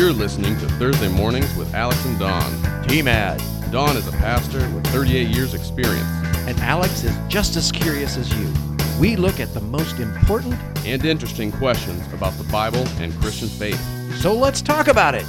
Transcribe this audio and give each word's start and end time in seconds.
You're 0.00 0.14
listening 0.14 0.56
to 0.60 0.66
Thursday 0.78 1.08
Mornings 1.08 1.54
with 1.56 1.74
Alex 1.74 2.02
and 2.06 2.18
Don. 2.18 2.88
T-Mad. 2.88 3.38
Don 3.70 3.98
is 3.98 4.08
a 4.08 4.12
pastor 4.12 4.60
with 4.70 4.86
38 4.86 5.28
years 5.28 5.52
experience 5.52 6.08
And 6.48 6.58
Alex 6.60 7.04
is 7.04 7.14
just 7.28 7.54
as 7.56 7.70
curious 7.70 8.16
as 8.16 8.32
you. 8.38 8.50
We 8.98 9.16
look 9.16 9.40
at 9.40 9.52
the 9.52 9.60
most 9.60 9.98
important, 9.98 10.54
and 10.86 11.04
interesting 11.04 11.52
questions 11.52 12.02
about 12.14 12.32
the 12.38 12.44
Bible 12.44 12.88
and 12.98 13.12
Christian 13.20 13.48
faith. 13.48 13.78
so 14.22 14.32
let's 14.32 14.62
talk 14.62 14.88
about 14.88 15.14
it. 15.14 15.26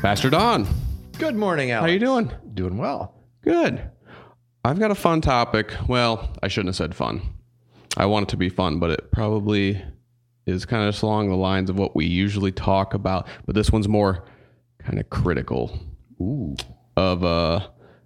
Pastor 0.00 0.30
Don, 0.30 0.68
Good 1.18 1.34
morning, 1.34 1.72
Alex. 1.72 1.82
how 1.82 1.88
are 1.88 1.92
you 1.92 1.98
doing? 1.98 2.30
Doing 2.54 2.78
well. 2.78 3.16
Good. 3.42 3.82
I've 4.64 4.78
got 4.78 4.92
a 4.92 4.94
fun 4.94 5.22
topic. 5.22 5.74
Well, 5.88 6.30
I 6.40 6.46
shouldn't 6.46 6.68
have 6.68 6.76
said 6.76 6.94
fun. 6.94 7.22
I 7.96 8.06
want 8.06 8.28
it 8.28 8.28
to 8.28 8.36
be 8.36 8.48
fun, 8.48 8.78
but 8.78 8.90
it 8.92 9.10
probably 9.10 9.82
is 10.46 10.64
kind 10.64 10.84
of 10.86 10.92
just 10.92 11.02
along 11.02 11.28
the 11.28 11.36
lines 11.36 11.70
of 11.70 11.78
what 11.78 11.94
we 11.94 12.06
usually 12.06 12.52
talk 12.52 12.94
about. 12.94 13.26
But 13.46 13.54
this 13.54 13.70
one's 13.70 13.88
more 13.88 14.24
kind 14.78 14.98
of 14.98 15.08
critical 15.10 15.78
Ooh. 16.20 16.56
of 16.96 17.24
uh, 17.24 17.60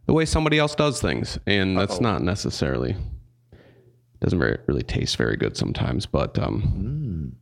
the 0.06 0.12
way 0.12 0.25
somebody 0.25 0.59
else 0.59 0.75
does 0.75 1.01
things, 1.01 1.39
and 1.47 1.77
that's 1.77 1.95
Uh-oh. 1.95 2.02
not 2.02 2.23
necessarily 2.23 2.97
doesn't 4.20 4.39
very 4.39 4.59
really 4.66 4.83
taste 4.83 5.16
very 5.16 5.37
good 5.37 5.56
sometimes. 5.56 6.06
But 6.06 6.39
um, 6.39 7.37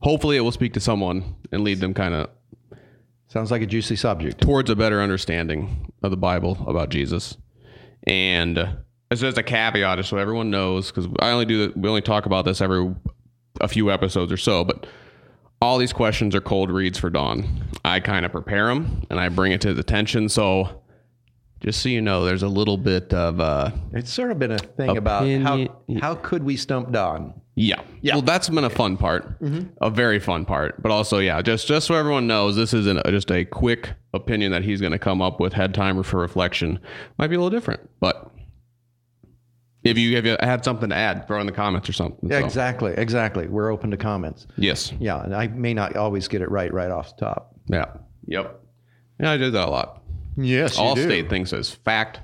hopefully, 0.00 0.36
it 0.36 0.40
will 0.40 0.52
speak 0.52 0.74
to 0.74 0.80
someone 0.80 1.36
and 1.50 1.64
lead 1.64 1.80
them 1.80 1.94
kind 1.94 2.14
of 2.14 2.30
Sounds 3.28 3.50
like 3.50 3.60
a 3.60 3.66
juicy 3.66 3.96
subject. 3.96 4.40
towards 4.40 4.70
a 4.70 4.76
better 4.76 5.02
understanding 5.02 5.92
of 6.02 6.10
the 6.10 6.16
Bible 6.16 6.56
about 6.66 6.88
Jesus. 6.88 7.36
And 8.04 8.56
uh, 8.56 8.72
as 9.10 9.20
just 9.20 9.36
a 9.36 9.42
caveat, 9.42 9.98
just 9.98 10.08
so 10.08 10.16
everyone 10.16 10.50
knows, 10.50 10.90
because 10.90 11.06
I 11.20 11.30
only 11.30 11.44
do 11.44 11.72
we 11.76 11.88
only 11.88 12.00
talk 12.00 12.24
about 12.26 12.44
this 12.46 12.60
every 12.62 12.94
a 13.60 13.68
few 13.68 13.90
episodes 13.90 14.32
or 14.32 14.36
so, 14.36 14.64
but 14.64 14.86
all 15.60 15.78
these 15.78 15.92
questions 15.92 16.34
are 16.34 16.40
cold 16.40 16.70
reads 16.70 16.98
for 16.98 17.10
Don. 17.10 17.46
I 17.84 18.00
kind 18.00 18.24
of 18.24 18.32
prepare 18.32 18.66
them 18.68 19.04
and 19.10 19.18
I 19.18 19.28
bring 19.28 19.52
it 19.52 19.60
to 19.62 19.68
his 19.68 19.78
attention. 19.78 20.28
So 20.28 20.82
just 21.60 21.82
so 21.82 21.88
you 21.88 22.00
know, 22.00 22.24
there's 22.24 22.44
a 22.44 22.48
little 22.48 22.76
bit 22.76 23.12
of 23.12 23.40
uh, 23.40 23.70
It's 23.92 24.12
sort 24.12 24.30
of 24.30 24.38
been 24.38 24.52
a 24.52 24.58
thing 24.58 24.96
about 24.96 25.28
how 25.28 25.66
how 26.00 26.14
could 26.14 26.44
we 26.44 26.56
stump 26.56 26.92
Don? 26.92 27.34
yeah, 27.56 27.80
Yeah. 28.02 28.14
Well, 28.14 28.22
that's 28.22 28.48
been 28.48 28.62
a 28.62 28.70
fun 28.70 28.96
part, 28.96 29.36
a 29.80 29.90
very 29.90 30.20
fun 30.20 30.44
part. 30.44 30.80
But 30.80 30.92
also, 30.92 31.18
yeah, 31.18 31.42
just 31.42 31.66
just 31.66 31.88
so 31.88 31.96
everyone 31.96 32.28
knows, 32.28 32.54
this 32.54 32.72
isn't 32.72 33.00
a, 33.04 33.10
just 33.10 33.32
a 33.32 33.44
quick 33.44 33.90
opinion 34.14 34.52
that 34.52 34.62
he's 34.62 34.80
going 34.80 34.92
to 34.92 34.98
come 35.00 35.20
up 35.20 35.40
with. 35.40 35.54
Head 35.54 35.74
timer 35.74 36.04
for 36.04 36.20
reflection 36.20 36.78
might 37.18 37.26
be 37.26 37.34
a 37.34 37.40
little 37.40 37.50
different, 37.50 37.80
but 37.98 38.30
if 39.90 39.98
you 39.98 40.16
have 40.16 40.26
you 40.26 40.36
had 40.40 40.64
something 40.64 40.88
to 40.90 40.94
add, 40.94 41.26
throw 41.26 41.40
in 41.40 41.46
the 41.46 41.52
comments 41.52 41.88
or 41.88 41.92
something. 41.92 42.28
Yeah, 42.30 42.40
So, 42.40 42.44
exactly, 42.46 42.94
exactly. 42.96 43.46
We're 43.48 43.70
open 43.72 43.90
to 43.90 43.96
comments. 43.96 44.46
Yes. 44.56 44.92
Yeah, 44.98 45.22
and 45.22 45.34
I 45.34 45.48
may 45.48 45.74
not 45.74 45.96
always 45.96 46.28
get 46.28 46.42
it 46.42 46.50
right 46.50 46.72
right 46.72 46.90
off 46.90 47.16
the 47.16 47.26
top. 47.26 47.54
Yeah. 47.66 47.86
Yep. 48.26 48.60
Yeah, 49.20 49.30
I 49.32 49.36
do 49.36 49.50
that 49.50 49.68
a 49.68 49.70
lot. 49.70 50.02
Yes, 50.36 50.78
All 50.78 50.94
state 50.94 51.28
things 51.28 51.52
as 51.52 51.70
fact 51.70 52.20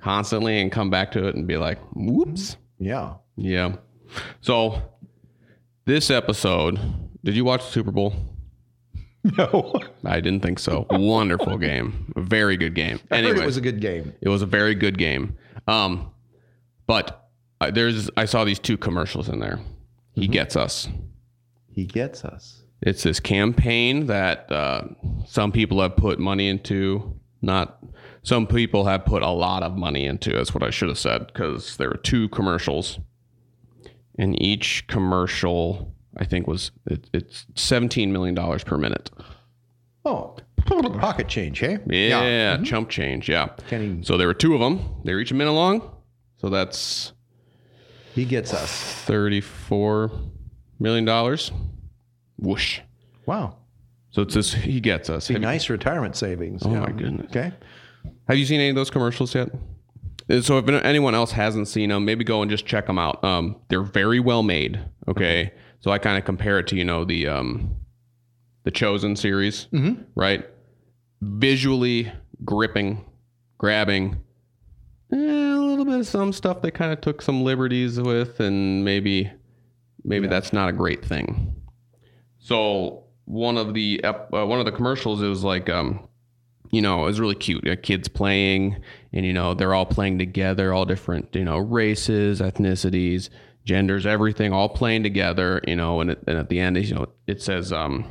constantly 0.00 0.60
and 0.60 0.70
come 0.70 0.88
back 0.90 1.10
to 1.12 1.26
it 1.26 1.34
and 1.34 1.46
be 1.46 1.56
like, 1.56 1.78
whoops. 1.94 2.56
Yeah. 2.78 3.14
Yeah. 3.36 3.76
So 4.40 4.82
this 5.84 6.10
episode, 6.10 6.78
did 7.24 7.34
you 7.34 7.44
watch 7.44 7.64
the 7.64 7.72
Super 7.72 7.90
Bowl? 7.90 8.14
No. 9.36 9.74
I 10.04 10.20
didn't 10.20 10.40
think 10.42 10.60
so. 10.60 10.86
Wonderful 10.88 11.58
game. 11.70 12.12
A 12.14 12.20
very 12.20 12.56
good 12.56 12.76
game. 12.76 13.00
I 13.10 13.16
Anyway, 13.18 13.40
it 13.40 13.44
was 13.44 13.56
a 13.56 13.60
good 13.60 13.80
game. 13.80 14.12
It 14.20 14.28
was 14.28 14.40
a 14.42 14.46
very 14.46 14.76
good 14.76 14.98
game. 14.98 15.36
Um, 15.66 16.12
but 16.86 17.28
uh, 17.60 17.70
there's 17.70 18.10
I 18.16 18.24
saw 18.24 18.44
these 18.44 18.58
two 18.58 18.76
commercials 18.76 19.28
in 19.28 19.40
there. 19.40 19.60
He 20.14 20.28
gets 20.28 20.56
us. 20.56 20.88
He 21.68 21.84
gets 21.84 22.24
us. 22.24 22.62
It's 22.82 23.02
this 23.02 23.20
campaign 23.20 24.06
that 24.06 24.50
uh, 24.50 24.82
some 25.26 25.52
people 25.52 25.80
have 25.82 25.96
put 25.96 26.18
money 26.18 26.48
into. 26.48 27.18
Not 27.42 27.78
some 28.22 28.46
people 28.46 28.84
have 28.86 29.04
put 29.04 29.22
a 29.22 29.30
lot 29.30 29.62
of 29.62 29.76
money 29.76 30.06
into. 30.06 30.32
That's 30.32 30.54
what 30.54 30.62
I 30.62 30.70
should 30.70 30.88
have 30.88 30.98
said 30.98 31.26
because 31.26 31.76
there 31.76 31.88
were 31.88 31.96
two 31.96 32.28
commercials, 32.30 32.98
and 34.18 34.40
each 34.42 34.86
commercial 34.86 35.94
I 36.16 36.24
think 36.24 36.46
was 36.46 36.70
it, 36.86 37.08
it's 37.12 37.46
seventeen 37.54 38.12
million 38.12 38.34
dollars 38.34 38.64
per 38.64 38.78
minute. 38.78 39.10
Oh, 40.04 40.36
pocket 40.64 41.28
change, 41.28 41.58
hey? 41.58 41.78
Yeah, 41.86 42.62
chump 42.62 42.88
change. 42.88 43.28
Yeah. 43.28 43.48
So 44.02 44.16
there 44.16 44.26
were 44.26 44.34
two 44.34 44.54
of 44.54 44.60
them. 44.60 44.80
They 45.04 45.14
were 45.14 45.20
each 45.20 45.30
a 45.30 45.34
minute 45.34 45.52
long. 45.52 45.95
So 46.46 46.50
that's 46.50 47.12
he 48.14 48.24
gets 48.24 48.54
us. 48.54 48.70
thirty-four 49.04 50.12
million 50.78 51.04
dollars. 51.04 51.50
Whoosh. 52.38 52.78
Wow. 53.26 53.56
So 54.10 54.22
it's 54.22 54.34
this. 54.34 54.52
He 54.54 54.78
gets 54.80 55.10
us. 55.10 55.26
Have 55.26 55.38
you- 55.38 55.40
nice 55.40 55.68
retirement 55.68 56.14
savings. 56.14 56.62
Oh 56.64 56.70
yeah. 56.70 56.80
my 56.80 56.92
goodness. 56.92 57.26
Okay. 57.30 57.52
Have 58.28 58.38
you 58.38 58.46
seen 58.46 58.60
any 58.60 58.68
of 58.68 58.76
those 58.76 58.90
commercials 58.90 59.34
yet? 59.34 59.48
So 60.42 60.58
if 60.58 60.68
anyone 60.68 61.16
else 61.16 61.32
hasn't 61.32 61.66
seen 61.66 61.88
them, 61.88 62.04
maybe 62.04 62.22
go 62.22 62.42
and 62.42 62.50
just 62.50 62.64
check 62.64 62.86
them 62.86 62.98
out. 62.98 63.24
Um, 63.24 63.56
they're 63.68 63.82
very 63.82 64.20
well 64.20 64.44
made. 64.44 64.78
Okay, 65.08 65.52
so 65.80 65.90
I 65.90 65.98
kind 65.98 66.16
of 66.16 66.24
compare 66.24 66.60
it 66.60 66.68
to 66.68 66.76
you 66.76 66.84
know 66.84 67.04
the 67.04 67.26
um, 67.26 67.74
the 68.62 68.70
Chosen 68.70 69.16
series, 69.16 69.66
Mhm. 69.72 70.04
right? 70.14 70.46
Visually 71.22 72.12
gripping, 72.44 73.04
grabbing. 73.58 74.18
Eh, 75.12 75.16
little 75.76 75.92
bit 75.92 76.00
of 76.00 76.06
some 76.06 76.32
stuff 76.32 76.62
they 76.62 76.70
kind 76.70 76.92
of 76.92 77.00
took 77.00 77.22
some 77.22 77.42
liberties 77.42 78.00
with, 78.00 78.40
and 78.40 78.84
maybe 78.84 79.30
maybe 80.04 80.26
that's 80.26 80.52
not 80.52 80.68
a 80.68 80.72
great 80.72 81.04
thing. 81.04 81.54
So 82.38 83.04
one 83.24 83.58
of 83.58 83.74
the 83.74 84.00
ep- 84.04 84.32
uh, 84.32 84.46
one 84.46 84.58
of 84.58 84.66
the 84.66 84.72
commercials 84.72 85.22
it 85.22 85.28
was 85.28 85.44
like 85.44 85.68
um, 85.68 86.08
you 86.70 86.82
know, 86.82 87.02
it 87.02 87.06
was 87.06 87.20
really 87.20 87.34
cute. 87.34 87.64
Kids 87.82 88.08
playing, 88.08 88.82
and 89.12 89.24
you 89.26 89.32
know, 89.32 89.54
they're 89.54 89.74
all 89.74 89.86
playing 89.86 90.18
together, 90.18 90.72
all 90.72 90.84
different, 90.84 91.34
you 91.34 91.44
know, 91.44 91.58
races, 91.58 92.40
ethnicities, 92.40 93.28
genders, 93.64 94.06
everything, 94.06 94.52
all 94.52 94.68
playing 94.68 95.02
together. 95.02 95.60
You 95.66 95.76
know, 95.76 96.00
and, 96.00 96.10
it, 96.10 96.22
and 96.26 96.38
at 96.38 96.48
the 96.48 96.60
end, 96.60 96.76
you 96.78 96.94
know, 96.94 97.06
it 97.26 97.42
says, 97.42 97.72
um, 97.72 98.04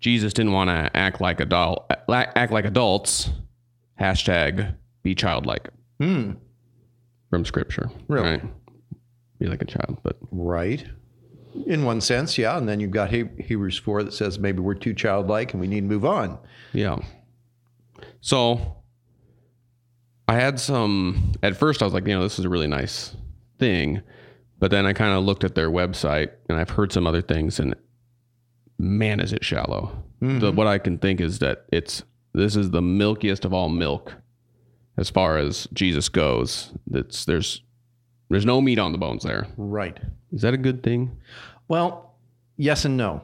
Jesus 0.00 0.32
didn't 0.32 0.52
want 0.52 0.68
to 0.68 0.96
act 0.96 1.20
like 1.20 1.40
adult, 1.40 1.90
act 2.08 2.52
like 2.52 2.64
adults. 2.64 3.30
Hashtag 3.98 4.76
be 5.02 5.14
childlike 5.14 5.70
Hmm. 5.98 6.32
From 7.36 7.44
Scripture. 7.44 7.90
Really? 8.08 8.30
Right? 8.30 8.42
Be 9.38 9.46
like 9.46 9.60
a 9.60 9.66
child, 9.66 9.98
but 10.02 10.16
Right. 10.30 10.86
In 11.66 11.84
one 11.84 12.00
sense, 12.00 12.38
yeah. 12.38 12.56
And 12.56 12.66
then 12.66 12.80
you've 12.80 12.92
got 12.92 13.10
He- 13.10 13.28
Hebrews 13.38 13.76
4 13.78 14.04
that 14.04 14.12
says 14.12 14.38
maybe 14.38 14.60
we're 14.60 14.74
too 14.74 14.94
childlike 14.94 15.52
and 15.52 15.60
we 15.60 15.66
need 15.66 15.82
to 15.82 15.86
move 15.86 16.06
on. 16.06 16.38
Yeah. 16.72 16.96
So 18.22 18.76
I 20.26 20.34
had 20.34 20.58
some 20.58 21.32
at 21.42 21.56
first 21.56 21.82
I 21.82 21.84
was 21.84 21.92
like, 21.92 22.06
you 22.06 22.14
know, 22.14 22.22
this 22.22 22.38
is 22.38 22.46
a 22.46 22.48
really 22.48 22.66
nice 22.66 23.14
thing. 23.58 24.00
But 24.58 24.70
then 24.70 24.86
I 24.86 24.94
kind 24.94 25.12
of 25.12 25.22
looked 25.24 25.44
at 25.44 25.54
their 25.54 25.70
website 25.70 26.30
and 26.48 26.58
I've 26.58 26.70
heard 26.70 26.90
some 26.90 27.06
other 27.06 27.20
things 27.20 27.60
and 27.60 27.74
man 28.78 29.20
is 29.20 29.34
it 29.34 29.44
shallow. 29.44 30.04
The, 30.20 30.26
mm-hmm. 30.26 30.56
what 30.56 30.66
I 30.66 30.78
can 30.78 30.96
think 30.96 31.20
is 31.20 31.40
that 31.40 31.66
it's 31.70 32.02
this 32.32 32.56
is 32.56 32.70
the 32.70 32.80
milkiest 32.80 33.44
of 33.44 33.52
all 33.52 33.68
milk 33.68 34.14
as 34.96 35.10
far 35.10 35.38
as 35.38 35.68
Jesus 35.72 36.08
goes. 36.08 36.72
That's 36.86 37.24
there's 37.24 37.62
there's 38.28 38.46
no 38.46 38.60
meat 38.60 38.78
on 38.78 38.92
the 38.92 38.98
bones 38.98 39.22
there. 39.22 39.46
Right. 39.56 39.98
Is 40.32 40.42
that 40.42 40.54
a 40.54 40.58
good 40.58 40.82
thing? 40.82 41.16
Well, 41.68 42.14
yes 42.56 42.84
and 42.84 42.96
no. 42.96 43.22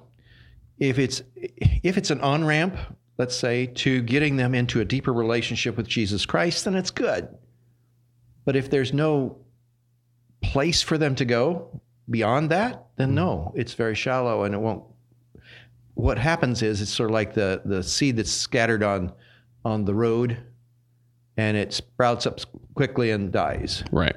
If 0.78 0.98
it's 0.98 1.22
if 1.36 1.96
it's 1.96 2.10
an 2.10 2.20
on 2.20 2.44
ramp, 2.44 2.76
let's 3.18 3.36
say, 3.36 3.66
to 3.66 4.02
getting 4.02 4.36
them 4.36 4.54
into 4.54 4.80
a 4.80 4.84
deeper 4.84 5.12
relationship 5.12 5.76
with 5.76 5.86
Jesus 5.86 6.26
Christ, 6.26 6.64
then 6.64 6.74
it's 6.74 6.90
good. 6.90 7.28
But 8.44 8.56
if 8.56 8.70
there's 8.70 8.92
no 8.92 9.38
place 10.42 10.82
for 10.82 10.98
them 10.98 11.14
to 11.14 11.24
go 11.24 11.80
beyond 12.10 12.50
that, 12.50 12.86
then 12.96 13.10
hmm. 13.10 13.14
no, 13.14 13.52
it's 13.56 13.74
very 13.74 13.94
shallow 13.94 14.44
and 14.44 14.54
it 14.54 14.58
won't. 14.58 14.84
What 15.94 16.18
happens 16.18 16.62
is 16.62 16.80
it's 16.80 16.90
sort 16.90 17.10
of 17.10 17.14
like 17.14 17.34
the 17.34 17.62
the 17.64 17.82
seed 17.82 18.16
that's 18.16 18.32
scattered 18.32 18.82
on 18.82 19.12
on 19.64 19.84
the 19.84 19.94
road, 19.94 20.38
and 21.36 21.56
it 21.56 21.72
sprouts 21.72 22.26
up 22.26 22.40
quickly 22.74 23.10
and 23.10 23.32
dies. 23.32 23.82
Right. 23.90 24.16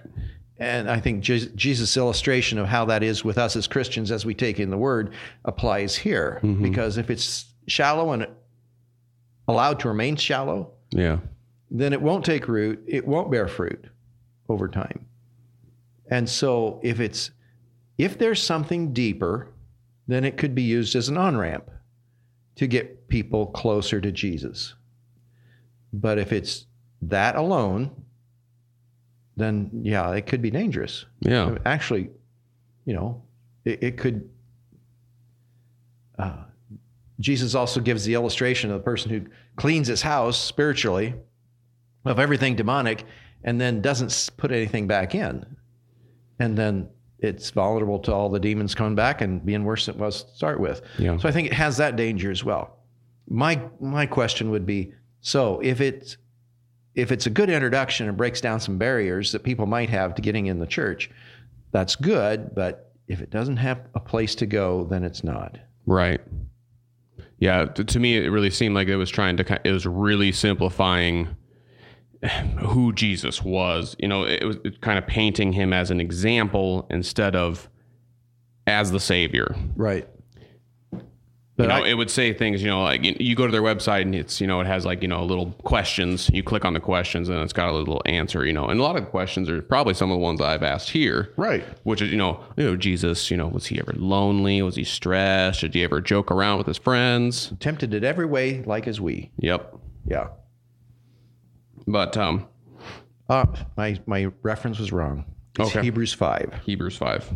And 0.58 0.90
I 0.90 1.00
think 1.00 1.22
Jesus' 1.22 1.98
illustration 1.98 2.58
of 2.58 2.68
how 2.68 2.86
that 2.86 3.04
is 3.04 3.26
with 3.26 3.38
us 3.38 3.56
as 3.56 3.68
Christians 3.68 4.12
as 4.12 4.26
we 4.26 4.34
take 4.34 4.60
in 4.60 4.70
the 4.70 4.78
word 4.78 5.14
applies 5.44 5.96
here. 5.98 6.40
Mm-hmm. 6.44 6.64
Because 6.64 6.98
if 6.98 7.10
it's 7.10 7.46
shallow 7.68 8.12
and 8.14 8.28
allowed 9.48 9.80
to 9.82 9.90
remain 9.90 10.16
shallow, 10.16 10.72
Yeah. 10.92 11.20
then 11.70 11.92
it 11.92 12.02
won't 12.02 12.24
take 12.24 12.48
root, 12.48 12.82
it 12.88 13.06
won't 13.06 13.32
bear 13.32 13.48
fruit 13.48 13.86
over 14.48 14.68
time. 14.68 15.06
And 16.10 16.30
so 16.30 16.80
if 16.84 17.00
it's 17.00 17.32
if 17.98 18.18
there's 18.18 18.42
something 18.42 18.94
deeper, 18.94 19.48
then 20.08 20.24
it 20.24 20.38
could 20.38 20.54
be 20.54 20.64
used 20.64 20.96
as 20.96 21.10
an 21.10 21.18
on-ramp 21.18 21.70
to 22.56 22.68
get 22.68 23.08
people 23.08 23.48
closer 23.48 24.00
to 24.00 24.12
Jesus. 24.12 24.76
But 25.92 26.18
if 26.20 26.32
it's 26.32 26.68
that 27.10 27.36
alone, 27.36 27.92
then 29.38 29.70
yeah, 29.84 30.12
it 30.12 30.28
could 30.28 30.42
be 30.42 30.52
dangerous. 30.52 31.06
Yeah. 31.20 31.58
Actually, 31.66 32.10
you 32.86 32.94
know, 32.94 33.24
it, 33.66 33.84
it 33.84 33.98
could 33.98 34.30
uh, 36.18 36.44
Jesus 37.20 37.56
also 37.56 37.80
gives 37.80 38.06
the 38.06 38.14
illustration 38.14 38.72
of 38.72 38.78
the 38.78 38.84
person 38.84 39.10
who 39.10 39.22
cleans 39.56 39.88
his 39.88 40.02
house 40.02 40.38
spiritually 40.38 41.14
of 42.04 42.20
everything 42.20 42.56
demonic 42.56 43.06
and 43.44 43.60
then 43.60 43.82
doesn't 43.82 44.32
put 44.38 44.52
anything 44.52 44.88
back 44.88 45.16
in. 45.16 45.46
And 46.40 46.58
then 46.58 46.90
it's 47.20 47.50
vulnerable 47.52 48.00
to 48.00 48.14
all 48.14 48.30
the 48.30 48.40
demons 48.40 48.76
coming 48.76 48.96
back 48.96 49.22
and 49.22 49.46
being 49.46 49.64
worse 49.64 49.86
than 49.86 49.96
it 49.96 50.02
was 50.02 50.24
to 50.24 50.36
start 50.36 50.60
with. 50.60 50.82
Yeah. 51.00 51.18
So 51.18 51.30
I 51.30 51.32
think 51.32 51.48
it 51.48 51.54
has 51.54 51.78
that 51.78 51.96
danger 51.96 52.32
as 52.32 52.44
well. 52.44 52.78
My 53.28 53.60
my 53.80 54.06
question 54.06 54.52
would 54.52 54.66
be 54.66 54.94
so 55.22 55.60
if 55.62 55.82
it's 55.82 56.18
if 56.96 57.12
it's 57.12 57.26
a 57.26 57.30
good 57.30 57.50
introduction 57.50 58.08
and 58.08 58.18
breaks 58.18 58.42
down 58.42 58.60
some 58.60 58.78
barriers 58.78 59.32
that 59.34 59.44
people 59.44 59.66
might 59.66 59.90
have 59.90 60.16
to 60.16 60.22
getting 60.22 60.48
in 60.48 60.60
the 60.60 60.66
church, 60.66 61.12
that's 61.72 61.96
good. 61.96 62.56
But 62.56 62.92
if 63.08 63.22
it 63.22 63.30
doesn't 63.30 63.58
have 63.58 63.82
a 63.94 64.00
place 64.00 64.36
to 64.36 64.46
go, 64.46 64.86
then 64.86 65.04
it's 65.04 65.24
not. 65.24 65.58
Right. 65.86 66.22
Yeah. 67.38 67.66
To, 67.66 67.84
to 67.84 68.00
me, 68.00 68.18
it 68.18 68.30
really 68.30 68.50
seemed 68.50 68.76
like 68.76 68.88
it 68.88 68.96
was 68.96 69.10
trying 69.10 69.38
to. 69.38 69.62
It 69.68 69.72
was 69.72 69.86
really 69.86 70.32
simplifying 70.32 71.36
who 72.60 72.94
Jesus 72.94 73.44
was. 73.44 73.96
You 74.00 74.08
know, 74.08 74.24
it 74.24 74.44
was 74.44 74.58
kind 74.82 74.98
of 74.98 75.06
painting 75.06 75.52
him 75.52 75.74
as 75.74 75.92
an 75.92 76.00
example 76.00 76.88
instead 76.90 77.36
of 77.36 77.70
as 78.68 78.92
the 78.92 79.00
savior. 79.00 79.56
Right. 79.76 80.08
But 81.58 81.64
you 81.64 81.70
know, 81.70 81.84
I, 81.86 81.88
it 81.88 81.94
would 81.94 82.12
say 82.12 82.34
things, 82.34 82.62
you 82.62 82.68
know, 82.68 82.84
like 82.84 83.02
you 83.04 83.34
go 83.34 83.46
to 83.46 83.52
their 83.52 83.62
website 83.62 84.02
and 84.02 84.14
it's, 84.14 84.42
you 84.42 84.48
know, 84.48 84.60
it 84.60 84.68
has 84.68 84.86
like, 84.86 85.02
you 85.02 85.08
know, 85.08 85.24
little 85.24 85.52
questions. 85.64 86.30
You 86.34 86.44
click 86.44 86.66
on 86.66 86.74
the 86.74 86.82
questions 86.82 87.30
and 87.30 87.40
it's 87.40 87.54
got 87.54 87.70
a 87.70 87.72
little 87.72 88.02
answer, 88.06 88.46
you 88.46 88.52
know. 88.52 88.68
And 88.68 88.78
a 88.78 88.84
lot 88.84 88.98
of 88.98 89.06
the 89.06 89.10
questions 89.10 89.50
are 89.50 89.62
probably 89.62 89.94
some 89.94 90.12
of 90.12 90.16
the 90.16 90.20
ones 90.20 90.42
I've 90.42 90.64
asked 90.64 90.90
here. 90.90 91.32
Right. 91.38 91.64
Which 91.84 92.02
is, 92.02 92.12
you 92.12 92.18
know, 92.18 92.44
you 92.58 92.66
know, 92.66 92.76
Jesus, 92.76 93.32
you 93.32 93.38
know, 93.38 93.48
was 93.48 93.68
he 93.68 93.80
ever 93.80 93.94
lonely? 93.96 94.62
Was 94.64 94.76
he 94.76 94.84
stressed? 94.84 95.62
Did 95.62 95.74
he 95.74 95.84
ever 95.86 96.02
joke 96.02 96.30
around 96.30 96.58
with 96.58 96.68
his 96.68 96.78
friends? 96.78 97.54
Tempted 97.62 97.94
in 97.94 98.04
every 98.04 98.26
way, 98.26 98.62
like 98.64 98.86
as 98.86 99.00
we. 99.00 99.32
Yep. 99.38 99.78
Yeah. 100.06 100.28
But 101.88 102.18
um 102.18 102.48
uh, 103.30 103.46
my 103.78 104.00
my 104.06 104.26
reference 104.44 104.78
was 104.78 104.92
wrong. 104.92 105.26
It's 105.58 105.70
okay. 105.70 105.84
Hebrews 105.84 106.14
five. 106.14 106.54
Hebrews 106.66 106.98
five. 106.98 107.32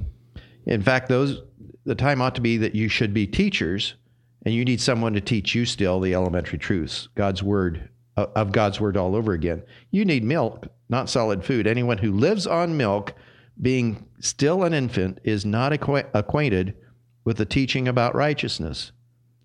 In 0.66 0.82
fact, 0.82 1.08
those 1.08 1.42
the 1.86 1.96
time 1.96 2.22
ought 2.22 2.36
to 2.36 2.42
be 2.42 2.58
that 2.58 2.76
you 2.76 2.90
should 2.90 3.14
be 3.14 3.26
teachers 3.26 3.96
and 4.46 4.54
you 4.54 4.64
need 4.64 4.82
someone 4.82 5.14
to 5.14 5.22
teach 5.22 5.54
you 5.54 5.66
still 5.66 6.00
the 6.00 6.14
elementary 6.14 6.58
truths, 6.58 7.10
God's 7.16 7.44
word, 7.44 7.90
uh, 8.18 8.28
of 8.36 8.52
God's 8.52 8.80
word 8.80 8.96
all 8.96 9.16
over 9.16 9.34
again. 9.34 9.64
You 9.92 10.06
need 10.06 10.24
milk, 10.24 10.68
not 10.88 11.10
solid 11.10 11.44
food. 11.44 11.68
Anyone 11.68 11.98
who 11.98 12.12
lives 12.12 12.48
on 12.48 12.78
milk, 12.78 13.14
being 13.62 14.08
still 14.20 14.64
an 14.64 14.74
infant, 14.74 15.20
is 15.24 15.46
not 15.46 15.74
acquaint- 15.74 16.08
acquainted 16.14 16.76
with 17.26 17.38
the 17.38 17.46
teaching 17.46 17.88
about 17.88 18.16
righteousness. 18.16 18.92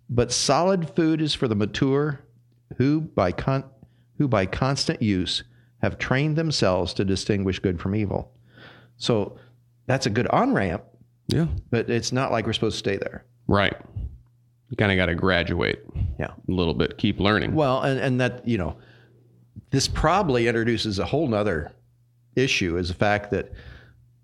But 0.09 0.33
solid 0.33 0.95
food 0.95 1.21
is 1.21 1.35
for 1.35 1.49
the 1.49 1.57
mature, 1.57 2.21
who 2.77 3.01
by 3.01 3.33
con- 3.33 3.65
who 4.19 4.29
by 4.29 4.47
constant 4.47 5.03
use 5.03 5.43
have 5.83 5.99
trained 5.99 6.37
themselves 6.37 6.95
to 6.95 7.05
distinguish 7.05 7.59
good 7.59 7.81
from 7.81 7.97
evil. 7.97 8.33
So 8.97 9.39
that's 9.87 10.07
a 10.07 10.11
good 10.11 10.29
on 10.29 10.55
ramp. 10.55 10.85
Yeah. 11.27 11.47
But 11.71 11.91
it's 11.91 12.13
not 12.13 12.31
like 12.31 12.47
we're 12.47 12.53
supposed 12.53 12.77
to 12.77 12.79
stay 12.79 12.97
there. 12.97 13.25
Right 13.49 13.75
you 14.75 14.77
kind 14.77 14.91
of 14.91 14.97
got 14.97 15.07
to 15.07 15.15
graduate 15.15 15.79
yeah. 16.19 16.27
a 16.27 16.53
little 16.53 16.75
bit 16.75 16.99
keep 16.99 17.21
learning. 17.21 17.55
Well 17.55 17.83
and, 17.83 18.01
and 18.01 18.21
that 18.21 18.47
you 18.47 18.59
know 18.59 18.77
this 19.71 19.87
probably 19.87 20.49
introduces 20.49 20.99
a 20.99 21.05
whole 21.05 21.29
nother 21.29 21.71
issue 22.35 22.77
is 22.77 22.89
the 22.89 22.95
fact 22.95 23.31
that 23.31 23.53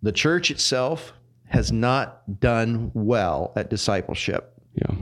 the 0.03 0.11
church 0.11 0.51
itself 0.51 1.13
has 1.47 1.71
not 1.71 2.41
done 2.41 2.91
well 2.95 3.53
at 3.55 3.71
discipleship. 3.71 4.53
Yeah. 4.75 4.97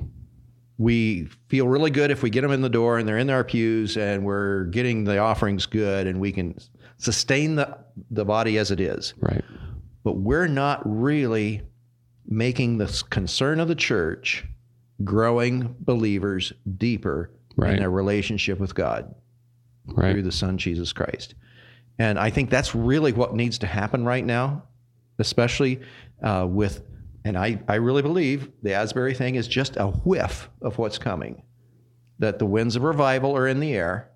We 0.77 1.31
feel 1.49 1.67
really 1.67 1.91
good 1.91 2.11
if 2.11 2.23
we 2.23 2.29
get 2.29 2.43
them 2.43 2.51
in 2.51 2.61
the 2.61 2.69
door 2.69 2.99
and 2.99 3.09
they're 3.09 3.17
in 3.17 3.31
our 3.31 3.43
pews 3.43 3.97
and 3.97 4.27
we're 4.27 4.65
getting 4.65 5.05
the 5.05 5.17
offerings 5.17 5.65
good 5.65 6.07
and 6.07 6.21
we 6.21 6.31
can 6.31 6.59
sustain 6.99 7.55
the, 7.55 7.79
the 8.11 8.25
body 8.27 8.59
as 8.59 8.71
it 8.71 8.81
is. 8.81 9.15
Right. 9.19 9.45
But 10.05 10.19
we're 10.19 10.47
not 10.47 10.83
really 10.85 11.63
making 12.27 12.77
the 12.77 13.03
concern 13.09 13.61
of 13.61 13.69
the 13.69 13.75
church 13.75 14.45
growing 15.05 15.75
believers 15.81 16.53
deeper 16.77 17.31
right. 17.57 17.75
in 17.75 17.79
their 17.81 17.91
relationship 17.91 18.59
with 18.59 18.75
God 18.75 19.15
right. 19.87 20.13
through 20.13 20.23
the 20.23 20.33
Son, 20.33 20.59
Jesus 20.59 20.93
Christ. 20.93 21.35
And 21.99 22.19
I 22.19 22.31
think 22.31 22.51
that's 22.51 22.75
really 22.75 23.13
what 23.13 23.35
needs 23.35 23.59
to 23.59 23.67
happen 23.67 24.05
right 24.05 24.25
now, 24.25 24.65
especially 25.19 25.81
uh, 26.23 26.47
with, 26.49 26.83
and 27.25 27.37
I, 27.37 27.61
I 27.69 27.77
really 27.77 28.03
believe 28.03 28.51
the 28.63 28.75
Asbury 28.75 29.15
thing 29.15 29.35
is 29.35 29.49
just 29.49 29.77
a 29.77 29.89
whiff 29.89 30.49
of 30.63 30.79
what's 30.79 30.99
coming, 30.99 31.43
that 32.21 32.39
the 32.39 32.47
winds 32.47 32.77
of 32.77 32.83
revival 32.83 33.37
are 33.37 33.49
in 33.49 33.61
the 33.61 33.75
air. 33.75 34.11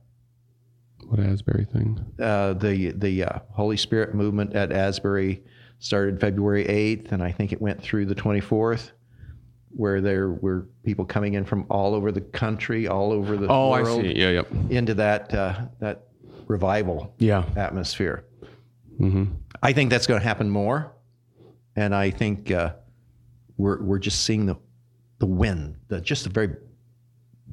What 1.07 1.19
Asbury 1.21 1.65
thing? 1.65 2.05
Uh, 2.21 2.55
the 2.55 2.93
the 2.93 3.25
uh, 3.25 3.39
Holy 3.51 3.77
Spirit 3.77 4.15
movement 4.15 4.55
at 4.55 4.71
Asbury 4.71 5.43
started 5.81 6.21
February 6.21 6.65
8th, 6.65 7.11
and 7.11 7.23
I 7.23 7.33
think 7.33 7.53
it 7.53 7.61
went 7.61 7.83
through 7.83 8.07
the 8.07 8.15
24th 8.15 8.93
where 9.75 10.01
there 10.01 10.31
were 10.31 10.67
people 10.85 11.05
coming 11.05 11.35
in 11.35 11.45
from 11.45 11.67
all 11.69 11.95
over 11.95 12.13
the 12.13 12.21
country, 12.21 12.89
all 12.89 13.13
over 13.13 13.37
the 13.37 13.49
oh, 13.49 13.71
world. 13.71 14.01
I 14.01 14.03
see. 14.03 14.19
Yeah, 14.19 14.31
yep. 14.31 14.49
Into 14.71 14.95
that 14.95 15.35
uh, 15.35 15.61
that 15.81 16.09
revival 16.47 17.15
yeah. 17.19 17.45
atmosphere. 17.57 18.25
Mm-hmm. 19.01 19.25
I 19.63 19.73
think 19.73 19.91
that's 19.91 20.07
going 20.07 20.21
to 20.21 20.27
happen 20.27 20.51
more, 20.51 20.93
and 21.77 21.95
I 21.95 22.11
think 22.11 22.51
uh, 22.51 22.75
we're 23.57 23.83
we're 23.83 23.99
just 23.99 24.23
seeing 24.25 24.47
the 24.47 24.57
the 25.19 25.27
wind, 25.27 25.77
the 25.89 26.01
just 26.01 26.25
the 26.25 26.31
very 26.31 26.57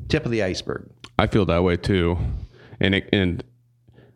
tip 0.07 0.25
of 0.25 0.31
the 0.31 0.43
iceberg. 0.43 0.89
I 1.17 1.27
feel 1.27 1.45
that 1.45 1.63
way 1.63 1.77
too, 1.77 2.17
and 2.79 2.95
it, 2.95 3.09
and 3.13 3.43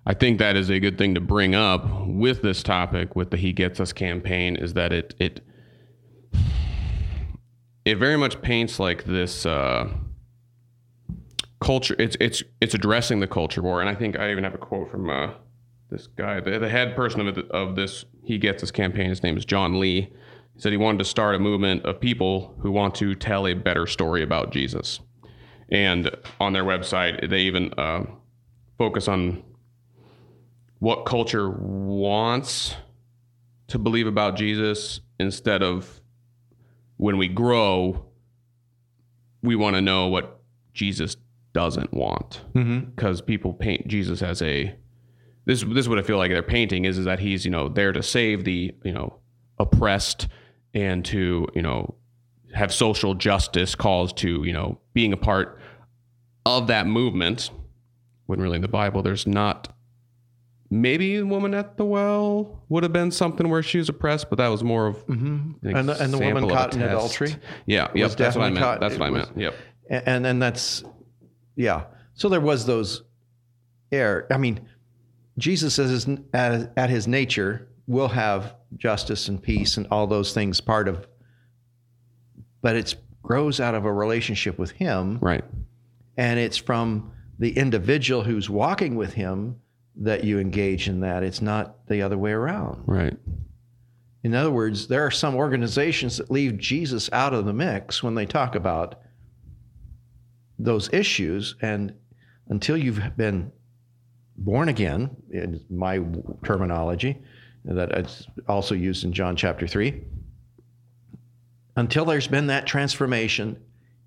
I 0.06 0.14
think 0.14 0.40
that 0.40 0.56
is 0.56 0.70
a 0.70 0.80
good 0.80 0.98
thing 0.98 1.16
to 1.16 1.22
bring 1.22 1.56
up 1.56 2.08
with 2.08 2.42
this 2.42 2.62
topic 2.62 3.16
with 3.16 3.32
the 3.32 3.38
He 3.38 3.54
Gets 3.54 3.80
Us 3.80 3.94
campaign 3.94 4.56
is 4.56 4.74
that 4.74 4.92
it 4.92 5.16
it 5.20 5.42
it 7.86 7.98
very 7.98 8.18
much 8.18 8.42
paints 8.42 8.80
like 8.80 9.04
this 9.04 9.46
uh, 9.46 9.90
culture. 11.60 11.96
It's 12.00 12.16
it's 12.20 12.44
it's 12.62 12.74
addressing 12.74 13.20
the 13.20 13.28
culture 13.28 13.62
war, 13.62 13.82
and 13.82 13.90
I 13.90 13.96
think 13.96 14.18
I 14.18 14.32
even 14.32 14.44
have 14.44 14.54
a 14.54 14.60
quote 14.60 14.90
from 14.92 15.10
uh, 15.10 15.32
this 15.90 16.08
guy, 16.08 16.40
the, 16.40 16.60
the 16.60 16.70
head 16.70 16.96
person 16.96 17.28
of, 17.28 17.38
of 17.50 17.76
this. 17.76 18.06
He 18.24 18.38
gets 18.38 18.62
this 18.62 18.72
campaign. 18.72 19.10
His 19.10 19.24
name 19.24 19.38
is 19.38 19.46
John 19.46 19.80
Lee. 19.80 20.14
He 20.54 20.62
said 20.62 20.72
he 20.72 20.78
wanted 20.78 21.00
to 21.00 21.06
start 21.06 21.36
a 21.36 21.40
movement 21.40 21.84
of 21.86 22.00
people 22.00 22.56
who 22.60 22.72
want 22.72 22.96
to 22.96 23.16
tell 23.16 23.48
a 23.48 23.54
better 23.54 23.86
story 23.88 24.24
about 24.24 24.52
Jesus. 24.52 25.00
And 25.70 26.10
on 26.40 26.54
their 26.54 26.64
website, 26.64 27.30
they 27.30 27.40
even 27.42 27.74
uh, 27.78 28.04
focus 28.78 29.08
on 29.08 29.44
what 30.80 31.06
culture 31.06 31.50
wants 31.50 32.76
to 33.68 33.80
believe 33.80 34.06
about 34.06 34.36
Jesus 34.36 35.02
instead 35.20 35.64
of 35.64 36.02
when 37.04 37.18
we 37.18 37.28
grow, 37.28 38.06
we 39.42 39.58
want 39.58 39.76
to 39.76 39.82
know 39.82 40.08
what 40.08 40.40
Jesus 40.74 41.18
doesn't 41.52 41.94
want 41.94 42.40
because 42.54 43.20
mm-hmm. 43.20 43.26
people 43.26 43.54
paint 43.54 43.86
Jesus 43.90 44.22
as 44.22 44.42
a 44.42 44.74
this 45.44 45.62
this 45.64 45.80
is 45.80 45.90
what 45.90 46.00
I 46.00 46.02
feel 46.02 46.16
like 46.18 46.32
they're 46.32 46.42
painting 46.42 46.86
is 46.86 46.98
is 46.98 47.04
that 47.04 47.20
he's 47.20 47.44
you 47.44 47.52
know 47.52 47.68
there 47.68 47.92
to 47.92 48.02
save 48.02 48.46
the 48.46 48.74
you 48.86 48.94
know 48.94 49.20
oppressed 49.60 50.30
and 50.74 51.04
to 51.04 51.46
you 51.54 51.62
know 51.62 51.94
have 52.54 52.74
social 52.74 53.16
justice 53.16 53.76
calls 53.76 54.14
to 54.14 54.46
you 54.46 54.54
know 54.54 54.80
being 54.94 55.12
a 55.12 55.18
part 55.18 55.60
of 56.46 56.68
that 56.68 56.88
movement 56.88 57.52
when 58.28 58.40
really 58.40 58.56
in 58.56 58.62
the 58.62 58.70
Bible 58.70 59.02
there's 59.04 59.28
not 59.28 59.73
maybe 60.74 61.18
a 61.18 61.26
woman 61.26 61.54
at 61.54 61.78
the 61.78 61.86
well 61.86 62.64
would 62.68 62.82
have 62.82 62.92
been 62.92 63.12
something 63.12 63.48
where 63.48 63.62
she 63.62 63.78
was 63.78 63.90
oppressed, 63.90 64.30
but 64.30 64.38
that 64.38 64.48
was 64.48 64.64
more 64.64 64.88
of 64.88 65.06
mm-hmm. 65.06 65.68
an 65.68 65.76
and, 65.76 65.90
the, 65.90 66.04
and 66.04 66.12
the 66.12 66.18
woman 66.18 66.50
caught 66.50 66.76
in 66.76 66.82
adultery. 66.82 67.36
Yeah, 67.68 67.92
yep, 67.94 68.12
that's 68.12 68.36
what 68.36 68.46
I 68.46 68.50
meant. 68.50 68.64
Caught, 68.64 68.80
that's 68.80 68.98
what 68.98 69.06
I 69.06 69.10
meant. 69.12 69.30
Yep. 69.38 69.56
And 69.90 70.26
then 70.26 70.40
that's 70.40 70.84
yeah. 71.56 71.84
So 72.16 72.28
there 72.28 72.42
was 72.42 72.66
those 72.66 73.04
air. 73.92 74.26
I 74.32 74.38
mean, 74.38 74.68
Jesus 75.38 75.76
says 75.76 76.10
at, 76.34 76.74
at 76.76 76.90
his 76.90 77.08
nature 77.08 77.68
will 77.86 78.08
have 78.08 78.56
justice 78.76 79.28
and 79.28 79.42
peace 79.42 79.78
and 79.78 79.86
all 79.92 80.08
those 80.08 80.34
things 80.34 80.60
part 80.60 80.88
of, 80.88 81.08
but 82.64 82.76
it 82.76 82.96
grows 83.22 83.60
out 83.60 83.76
of 83.76 83.86
a 83.86 83.94
relationship 83.94 84.58
with 84.58 84.72
him. 84.72 85.20
Right. 85.22 85.44
And 86.18 86.40
it's 86.40 86.58
from 86.58 87.12
the 87.38 87.56
individual 87.56 88.24
who's 88.24 88.50
walking 88.50 88.96
with 88.96 89.14
him 89.14 89.60
that 89.98 90.24
you 90.24 90.40
engage 90.40 90.88
in 90.88 91.02
that. 91.02 91.24
It's 91.24 91.42
not 91.42 91.88
the 91.88 92.02
other 92.02 92.18
way 92.18 92.32
around. 92.32 92.84
Right. 92.86 93.18
In 94.24 94.34
other 94.34 94.52
words, 94.52 94.88
there 94.88 95.06
are 95.06 95.12
some 95.12 95.36
organizations 95.36 96.18
that 96.18 96.32
leave 96.32 96.58
Jesus 96.58 97.10
out 97.12 97.34
of 97.34 97.46
the 97.46 97.54
mix 97.54 98.02
when 98.02 98.16
they 98.16 98.26
talk 98.26 98.56
about 98.56 99.02
those 100.58 100.92
issues. 100.94 101.56
And 101.62 101.94
until 102.48 102.78
you've 102.78 103.02
been 103.18 103.52
born 104.38 104.70
again, 104.70 105.16
in 105.32 105.64
my 105.70 106.02
terminology, 106.44 107.22
that 107.66 107.92
it's 107.92 108.28
also 108.48 108.76
used 108.76 109.04
in 109.04 109.14
John 109.14 109.36
chapter 109.36 109.68
3, 109.68 110.02
until 111.76 112.06
there's 112.06 112.28
been 112.28 112.48
that 112.48 112.66
transformation 112.66 113.60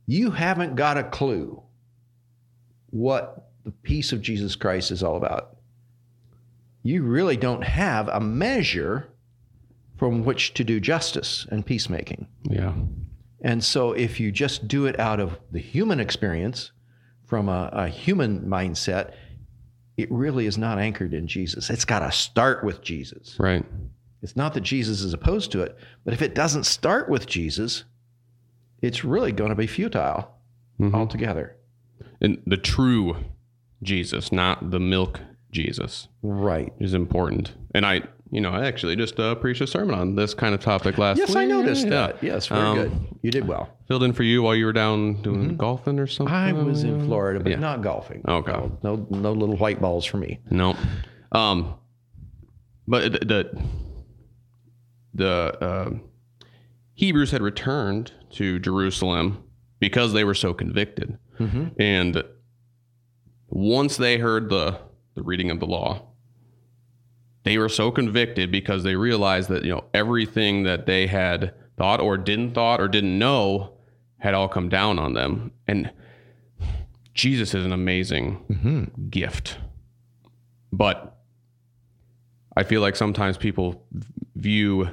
you 0.06 0.30
haven't 0.30 0.76
got 0.76 0.96
a 0.96 1.02
clue 1.02 1.60
what 2.90 3.50
the 3.64 3.72
peace 3.72 4.12
of 4.12 4.22
Jesus 4.22 4.54
Christ 4.54 4.92
is 4.92 5.02
all 5.02 5.16
about. 5.16 5.55
You 6.86 7.02
really 7.02 7.36
don't 7.36 7.64
have 7.64 8.08
a 8.08 8.20
measure 8.20 9.08
from 9.96 10.24
which 10.24 10.54
to 10.54 10.62
do 10.64 10.78
justice 10.78 11.46
and 11.50 11.64
peacemaking. 11.66 12.28
Yeah. 12.44 12.74
And 13.40 13.64
so, 13.64 13.92
if 13.92 14.20
you 14.20 14.30
just 14.30 14.68
do 14.68 14.86
it 14.86 14.98
out 15.00 15.20
of 15.20 15.38
the 15.50 15.58
human 15.58 16.00
experience, 16.00 16.70
from 17.26 17.48
a, 17.48 17.70
a 17.72 17.88
human 17.88 18.42
mindset, 18.42 19.12
it 19.96 20.10
really 20.12 20.46
is 20.46 20.56
not 20.56 20.78
anchored 20.78 21.12
in 21.12 21.26
Jesus. 21.26 21.70
It's 21.70 21.84
got 21.84 22.00
to 22.00 22.12
start 22.12 22.62
with 22.62 22.82
Jesus. 22.82 23.36
Right. 23.38 23.64
It's 24.22 24.36
not 24.36 24.54
that 24.54 24.60
Jesus 24.62 25.00
is 25.00 25.12
opposed 25.12 25.50
to 25.52 25.62
it, 25.62 25.76
but 26.04 26.14
if 26.14 26.22
it 26.22 26.34
doesn't 26.34 26.64
start 26.64 27.08
with 27.08 27.26
Jesus, 27.26 27.84
it's 28.80 29.04
really 29.04 29.32
going 29.32 29.50
to 29.50 29.56
be 29.56 29.66
futile 29.66 30.30
Mhm. 30.80 30.94
altogether. 30.94 31.56
And 32.20 32.42
the 32.46 32.56
true 32.56 33.16
Jesus, 33.82 34.30
not 34.30 34.70
the 34.70 34.80
milk 34.80 35.20
Jesus, 35.56 36.08
Right. 36.22 36.72
is 36.78 36.92
important. 36.94 37.52
And 37.74 37.86
I, 37.86 38.02
you 38.30 38.40
know, 38.42 38.50
I 38.50 38.66
actually 38.66 38.94
just 38.96 39.18
uh, 39.18 39.34
preached 39.36 39.60
a 39.62 39.66
sermon 39.66 39.94
on 39.94 40.14
this 40.14 40.34
kind 40.34 40.54
of 40.54 40.60
topic 40.60 40.98
last 40.98 41.16
Yes, 41.18 41.30
week. 41.30 41.38
I 41.38 41.44
noticed 41.46 41.84
Yeah. 41.84 41.90
that. 41.90 42.22
Yes, 42.22 42.46
very 42.48 42.60
Um, 42.60 42.76
good. 42.76 42.92
You 43.22 43.30
did 43.30 43.48
well. 43.48 43.70
Filled 43.88 44.02
in 44.02 44.12
for 44.12 44.22
you 44.22 44.42
while 44.42 44.54
you 44.54 44.66
were 44.66 44.72
down 44.74 45.22
doing 45.22 45.56
golfing 45.56 45.98
or 45.98 46.06
something. 46.06 46.34
I 46.34 46.52
was 46.52 46.84
in 46.84 47.06
Florida, 47.06 47.40
but 47.40 47.50
Yeah. 47.50 47.58
not 47.58 47.80
golfing. 47.82 48.22
Okay. 48.28 48.52
No, 48.52 48.78
no, 48.82 49.06
no 49.10 49.32
little 49.32 49.56
white 49.56 49.80
balls 49.80 50.04
for 50.04 50.18
me. 50.18 50.40
No. 50.50 50.76
Um, 51.32 51.74
but 52.86 53.12
the 53.12 53.18
the, 53.24 53.62
the 55.14 55.56
uh, 55.64 55.90
Hebrews 56.94 57.30
had 57.30 57.40
returned 57.42 58.12
to 58.32 58.58
Jerusalem 58.58 59.42
because 59.80 60.12
they 60.12 60.24
were 60.24 60.34
so 60.34 60.52
convicted, 60.52 61.18
Mhm. 61.38 61.72
and 61.78 62.22
once 63.48 63.96
they 63.96 64.18
heard 64.18 64.48
the 64.50 64.78
the 65.16 65.22
reading 65.22 65.50
of 65.50 65.58
the 65.58 65.66
law, 65.66 66.02
they 67.42 67.58
were 67.58 67.68
so 67.68 67.90
convicted 67.90 68.52
because 68.52 68.84
they 68.84 68.94
realized 68.94 69.48
that 69.48 69.64
you 69.64 69.72
know 69.72 69.84
everything 69.92 70.62
that 70.62 70.86
they 70.86 71.08
had 71.08 71.54
thought 71.76 72.00
or 72.00 72.16
didn't 72.16 72.54
thought 72.54 72.80
or 72.80 72.86
didn't 72.86 73.18
know 73.18 73.72
had 74.18 74.34
all 74.34 74.48
come 74.48 74.68
down 74.68 74.98
on 74.98 75.14
them, 75.14 75.50
and 75.66 75.90
Jesus 77.14 77.54
is 77.54 77.64
an 77.64 77.72
amazing 77.72 78.38
gift. 79.10 79.58
But 80.72 81.16
I 82.56 82.62
feel 82.62 82.80
like 82.80 82.96
sometimes 82.96 83.36
people 83.36 83.86
view 84.34 84.88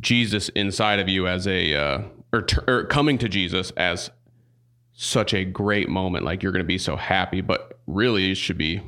Jesus 0.00 0.48
inside 0.50 0.98
of 0.98 1.08
you 1.08 1.26
as 1.26 1.46
a, 1.46 1.74
uh, 1.74 2.02
or, 2.32 2.42
t- 2.42 2.60
or 2.66 2.84
coming 2.84 3.18
to 3.18 3.28
Jesus 3.28 3.70
as 3.72 4.10
such 5.02 5.32
a 5.32 5.44
great 5.46 5.88
moment. 5.88 6.24
Like 6.26 6.42
you're 6.42 6.52
going 6.52 6.64
to 6.64 6.68
be 6.68 6.76
so 6.78 6.94
happy, 6.94 7.40
but 7.40 7.80
really 7.86 8.30
it 8.30 8.34
should 8.36 8.58
be, 8.58 8.82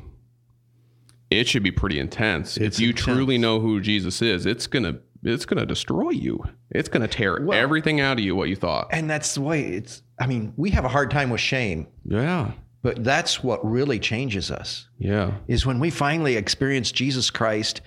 it 1.31 1.47
should 1.47 1.63
be 1.63 1.71
pretty 1.71 1.99
intense. 1.99 2.55
It's 2.57 2.77
if 2.77 2.81
you 2.81 2.89
intense. 2.89 3.03
truly 3.05 3.37
know 3.39 3.59
who 3.59 3.81
Jesus 3.81 4.21
is, 4.21 4.45
it's 4.45 4.67
going 4.67 4.83
to, 4.83 4.99
it's 5.23 5.45
going 5.45 5.57
to 5.59 5.65
destroy 5.65 6.11
you. 6.11 6.43
It's 6.69 6.87
going 6.87 7.01
to 7.01 7.07
tear 7.07 7.39
Well- 7.41 7.57
everything 7.59 7.99
out 7.99 8.19
of 8.19 8.23
you 8.23 8.35
what 8.35 8.49
you 8.49 8.55
thought. 8.55 8.89
And 8.91 9.09
that's 9.09 9.33
the 9.33 9.41
way 9.41 9.63
it's, 9.63 10.03
I 10.19 10.27
mean, 10.27 10.53
we 10.55 10.69
have 10.71 10.85
a 10.85 10.89
hard 10.89 11.09
time 11.09 11.31
with 11.31 11.41
shame, 11.41 11.87
Yeah. 12.05 12.51
but 12.83 13.03
that's 13.03 13.43
what 13.43 13.65
really 13.65 13.97
changes 13.99 14.51
us. 14.51 14.87
Yeah. 14.99 15.33
is 15.47 15.65
when 15.65 15.79
we 15.79 15.89
finally 15.89 16.35
experience 16.35 16.91
Jesus 16.91 17.31
Christ 17.31 17.81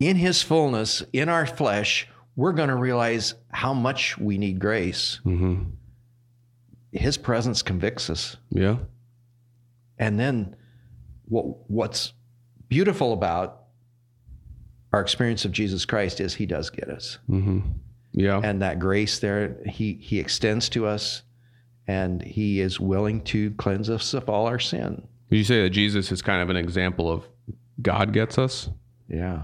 in 0.00 0.16
his 0.16 0.40
fullness, 0.42 1.02
in 1.12 1.28
our 1.28 1.44
flesh, 1.44 2.08
we're 2.36 2.52
going 2.52 2.68
to 2.70 2.76
realize 2.76 3.34
how 3.50 3.74
much 3.74 4.16
we 4.16 4.38
need 4.38 4.58
grace. 4.60 5.20
hmm 5.24 5.56
His 6.96 7.16
presence 7.16 7.62
convicts 7.62 8.10
us. 8.10 8.36
Yeah. 8.50 8.76
And 9.98 10.18
then 10.18 10.56
what, 11.26 11.70
what's 11.70 12.12
beautiful 12.68 13.12
about 13.12 13.62
our 14.92 15.00
experience 15.00 15.44
of 15.44 15.52
Jesus 15.52 15.84
Christ 15.84 16.20
is 16.20 16.34
he 16.34 16.46
does 16.46 16.70
get 16.70 16.88
us. 16.88 17.18
hmm 17.26 17.60
Yeah. 18.12 18.40
And 18.42 18.62
that 18.62 18.78
grace 18.78 19.18
there, 19.18 19.58
he, 19.66 19.94
he 19.94 20.18
extends 20.18 20.68
to 20.70 20.86
us 20.86 21.22
and 21.86 22.22
he 22.22 22.60
is 22.60 22.80
willing 22.80 23.22
to 23.24 23.50
cleanse 23.52 23.90
us 23.90 24.14
of 24.14 24.28
all 24.28 24.46
our 24.46 24.58
sin. 24.58 25.06
Would 25.30 25.36
you 25.36 25.44
say 25.44 25.62
that 25.62 25.70
Jesus 25.70 26.10
is 26.12 26.22
kind 26.22 26.42
of 26.42 26.50
an 26.50 26.56
example 26.56 27.10
of 27.10 27.24
God 27.82 28.12
gets 28.12 28.38
us? 28.38 28.70
Yeah. 29.08 29.42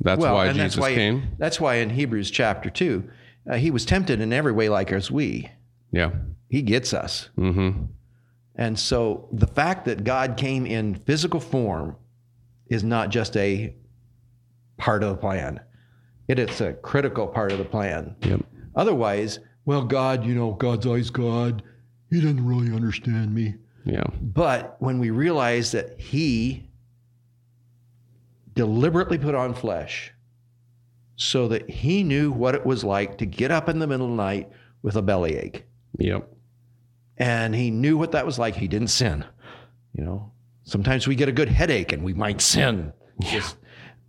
That's 0.00 0.22
why 0.22 0.48
Jesus 0.48 0.62
that's 0.62 0.76
why, 0.76 0.94
came. 0.94 1.22
That's 1.38 1.60
why 1.60 1.76
in 1.76 1.90
Hebrews 1.90 2.30
chapter 2.30 2.70
2, 2.70 3.10
uh, 3.50 3.56
he 3.56 3.70
was 3.70 3.84
tempted 3.84 4.20
in 4.20 4.32
every 4.32 4.52
way 4.52 4.68
like 4.68 4.92
as 4.92 5.10
we. 5.10 5.50
Yeah. 5.90 6.10
He 6.48 6.62
gets 6.62 6.94
us. 6.94 7.30
Mm-hmm. 7.36 7.84
And 8.54 8.78
so 8.78 9.28
the 9.32 9.46
fact 9.46 9.84
that 9.84 10.04
God 10.04 10.36
came 10.36 10.66
in 10.66 10.94
physical 10.94 11.40
form 11.40 11.96
is 12.68 12.82
not 12.82 13.10
just 13.10 13.36
a 13.36 13.74
part 14.76 15.02
of 15.02 15.10
the 15.10 15.16
plan, 15.16 15.60
it 16.28 16.38
is 16.38 16.60
a 16.60 16.72
critical 16.72 17.26
part 17.26 17.52
of 17.52 17.58
the 17.58 17.64
plan. 17.64 18.16
Yep. 18.22 18.40
Otherwise, 18.74 19.38
well, 19.64 19.84
God, 19.84 20.24
you 20.24 20.34
know, 20.34 20.52
God's 20.52 20.86
always 20.86 21.10
God. 21.10 21.62
He 22.10 22.20
doesn't 22.20 22.44
really 22.44 22.74
understand 22.74 23.34
me. 23.34 23.54
Yeah. 23.84 24.04
But 24.20 24.76
when 24.80 24.98
we 24.98 25.10
realize 25.10 25.72
that 25.72 26.00
He 26.00 26.68
deliberately 28.54 29.18
put 29.18 29.34
on 29.34 29.54
flesh 29.54 30.12
so 31.16 31.48
that 31.48 31.68
He 31.70 32.02
knew 32.02 32.32
what 32.32 32.54
it 32.54 32.66
was 32.66 32.84
like 32.84 33.18
to 33.18 33.26
get 33.26 33.50
up 33.50 33.68
in 33.68 33.78
the 33.78 33.86
middle 33.86 34.06
of 34.06 34.12
the 34.12 34.16
night 34.16 34.50
with 34.82 34.96
a 34.96 35.02
bellyache, 35.02 35.64
Yep. 35.98 36.28
And 37.18 37.54
He 37.54 37.70
knew 37.70 37.96
what 37.98 38.12
that 38.12 38.26
was 38.26 38.38
like, 38.38 38.56
He 38.56 38.68
didn't 38.68 38.88
sin. 38.88 39.24
You 39.94 40.04
know, 40.04 40.32
sometimes 40.64 41.06
we 41.06 41.14
get 41.14 41.28
a 41.28 41.32
good 41.32 41.48
headache 41.48 41.92
and 41.92 42.02
we 42.04 42.12
might 42.14 42.40
sin. 42.40 42.92
Just, 43.22 43.56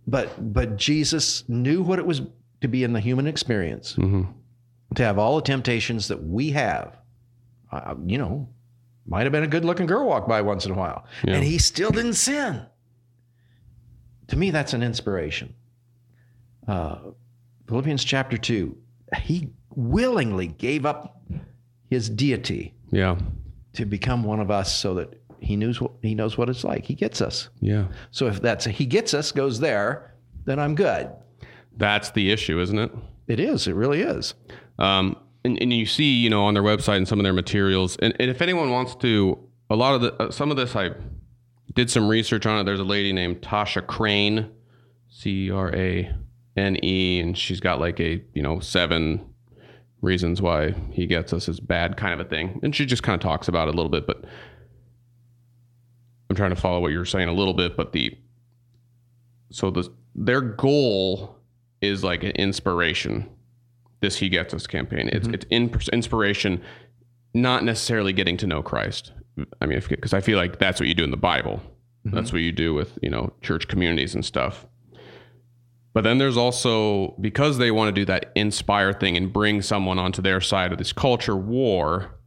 but 0.06 0.52
but 0.52 0.76
Jesus 0.76 1.48
knew 1.48 1.82
what 1.82 1.98
it 1.98 2.06
was 2.06 2.22
to 2.60 2.68
be 2.68 2.84
in 2.84 2.92
the 2.92 3.00
human 3.00 3.26
experience, 3.26 3.94
Mm-hmm. 3.94 4.30
to 4.96 5.04
have 5.04 5.18
all 5.18 5.36
the 5.36 5.42
temptations 5.42 6.08
that 6.08 6.22
we 6.22 6.50
have. 6.50 6.96
Uh, 7.70 7.94
you 8.06 8.18
know, 8.18 8.48
might 9.06 9.22
have 9.24 9.32
been 9.32 9.42
a 9.44 9.48
good 9.48 9.64
looking 9.64 9.86
girl 9.86 10.06
walk 10.06 10.26
by 10.28 10.40
once 10.42 10.64
in 10.66 10.72
a 10.72 10.74
while, 10.74 11.04
Yeah. 11.24 11.34
and 11.34 11.44
he 11.44 11.58
still 11.58 11.90
didn't 11.90 12.14
sin. 12.14 12.62
To 14.28 14.36
me, 14.36 14.50
that's 14.50 14.74
an 14.74 14.82
inspiration. 14.82 15.54
Uh, 16.66 16.98
Philippians 17.66 18.04
chapter 18.04 18.36
2, 18.36 18.76
he 19.22 19.48
willingly 19.74 20.46
gave 20.48 20.84
up 20.84 21.22
his 21.88 22.10
deity 22.10 22.74
Yeah. 22.90 23.18
to 23.74 23.84
become 23.84 24.24
one 24.24 24.40
of 24.40 24.50
us 24.50 24.74
so 24.74 24.94
that 24.94 25.20
he 25.40 25.56
knows 25.56 25.80
what 25.80 25.92
he 26.02 26.14
knows 26.14 26.36
what 26.36 26.48
it's 26.48 26.64
like. 26.64 26.84
He 26.84 26.94
gets 26.94 27.20
us. 27.20 27.48
Yeah. 27.60 27.86
So 28.10 28.26
if 28.26 28.40
that's 28.42 28.66
a 28.66 28.70
he 28.70 28.86
gets 28.86 29.14
us 29.14 29.30
goes 29.32 29.60
there, 29.60 30.14
then 30.44 30.58
I'm 30.58 30.74
good. 30.74 31.10
That's 31.76 32.10
the 32.10 32.32
issue, 32.32 32.60
isn't 32.60 32.78
it? 32.78 32.90
It 33.28 33.38
is. 33.38 33.68
It 33.68 33.74
really 33.74 34.00
is. 34.02 34.34
Um, 34.78 35.16
and, 35.44 35.60
and 35.62 35.72
you 35.72 35.86
see, 35.86 36.12
you 36.14 36.28
know, 36.30 36.44
on 36.44 36.54
their 36.54 36.62
website 36.62 36.96
and 36.96 37.06
some 37.06 37.20
of 37.20 37.24
their 37.24 37.32
materials, 37.32 37.96
and, 37.98 38.14
and 38.18 38.30
if 38.30 38.42
anyone 38.42 38.70
wants 38.70 38.96
to, 38.96 39.38
a 39.70 39.76
lot 39.76 39.94
of 39.94 40.00
the, 40.00 40.14
uh, 40.14 40.30
some 40.30 40.50
of 40.50 40.56
this, 40.56 40.74
I 40.74 40.90
did 41.74 41.90
some 41.90 42.08
research 42.08 42.46
on 42.46 42.58
it. 42.58 42.64
There's 42.64 42.80
a 42.80 42.84
lady 42.84 43.12
named 43.12 43.42
Tasha 43.42 43.86
Crane, 43.86 44.50
C 45.08 45.50
R 45.50 45.72
A 45.74 46.12
N 46.56 46.84
E, 46.84 47.20
and 47.20 47.38
she's 47.38 47.60
got 47.60 47.78
like 47.78 48.00
a, 48.00 48.24
you 48.34 48.42
know, 48.42 48.58
seven 48.58 49.27
reasons 50.00 50.40
why 50.40 50.72
he 50.92 51.06
gets 51.06 51.32
us 51.32 51.48
is 51.48 51.60
bad 51.60 51.96
kind 51.96 52.18
of 52.18 52.26
a 52.26 52.28
thing. 52.28 52.60
And 52.62 52.74
she 52.74 52.86
just 52.86 53.02
kind 53.02 53.14
of 53.14 53.20
talks 53.20 53.48
about 53.48 53.68
it 53.68 53.74
a 53.74 53.76
little 53.76 53.90
bit, 53.90 54.06
but 54.06 54.24
I'm 56.30 56.36
trying 56.36 56.50
to 56.50 56.56
follow 56.56 56.80
what 56.80 56.92
you're 56.92 57.04
saying 57.04 57.28
a 57.28 57.32
little 57.32 57.54
bit, 57.54 57.76
but 57.76 57.92
the, 57.92 58.16
so 59.50 59.70
the, 59.70 59.92
their 60.14 60.40
goal 60.40 61.36
is 61.80 62.04
like 62.04 62.22
an 62.22 62.32
inspiration. 62.32 63.28
This 64.00 64.16
he 64.16 64.28
gets 64.28 64.54
us 64.54 64.66
campaign. 64.66 65.08
It's 65.12 65.26
mm-hmm. 65.26 65.34
it's 65.34 65.46
in, 65.50 65.74
inspiration 65.92 66.62
not 67.34 67.64
necessarily 67.64 68.12
getting 68.12 68.36
to 68.38 68.46
know 68.46 68.62
christ. 68.62 69.12
I 69.60 69.66
mean 69.66 69.80
because 69.88 70.12
i 70.12 70.20
feel 70.20 70.36
like 70.36 70.58
that's 70.58 70.80
what 70.80 70.88
you 70.88 70.94
do 70.94 71.04
in 71.04 71.10
the 71.10 71.16
bible. 71.16 71.60
Mm-hmm. 72.06 72.14
That's 72.14 72.32
what 72.32 72.42
you 72.42 72.52
do 72.52 72.74
with 72.74 72.98
you 73.02 73.10
know 73.10 73.32
church 73.42 73.68
communities 73.68 74.14
and 74.14 74.24
stuff 74.24 74.66
but 75.92 76.04
then 76.04 76.18
there's 76.18 76.36
also 76.36 77.14
because 77.20 77.58
they 77.58 77.70
want 77.70 77.88
to 77.88 78.00
do 78.00 78.04
that 78.04 78.30
inspire 78.34 78.92
thing 78.92 79.16
and 79.16 79.32
bring 79.32 79.62
someone 79.62 79.98
onto 79.98 80.22
their 80.22 80.40
side 80.40 80.72
of 80.72 80.78
this 80.78 80.92
culture 80.92 81.36
war 81.36 82.18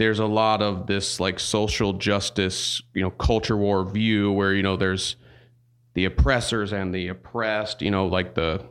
there's 0.00 0.18
a 0.18 0.26
lot 0.26 0.62
of 0.62 0.86
this 0.86 1.20
like 1.20 1.38
social 1.38 1.92
justice 1.92 2.80
you 2.94 3.02
know 3.02 3.10
culture 3.10 3.56
war 3.56 3.84
view 3.84 4.32
where 4.32 4.54
you 4.54 4.62
know 4.62 4.76
there's 4.76 5.16
the 5.92 6.06
oppressors 6.06 6.72
and 6.72 6.94
the 6.94 7.08
oppressed 7.08 7.82
you 7.82 7.90
know 7.90 8.06
like 8.06 8.34
the 8.34 8.64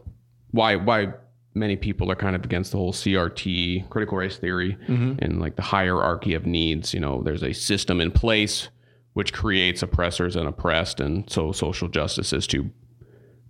why 0.52 0.76
why 0.76 1.14
many 1.54 1.76
people 1.76 2.12
are 2.12 2.16
kind 2.16 2.36
of 2.36 2.44
against 2.44 2.72
the 2.72 2.78
whole 2.78 2.94
CRT 2.94 3.90
critical 3.90 4.18
race 4.18 4.38
theory 4.38 4.76
mm-hmm. 4.88 5.16
and 5.20 5.40
like 5.40 5.56
the 5.56 5.62
hierarchy 5.62 6.34
of 6.34 6.48
needs 6.48 6.96
you 6.96 7.00
know 7.00 7.22
there's 7.22 7.44
a 7.44 7.54
system 7.54 8.02
in 8.02 8.10
place 8.10 8.70
which 9.14 9.32
creates 9.32 9.84
oppressors 9.84 10.36
and 10.36 10.48
oppressed 10.48 11.00
and 11.00 11.30
so 11.30 11.52
social 11.52 11.88
justice 11.88 12.34
is 12.34 12.48
to 12.48 12.72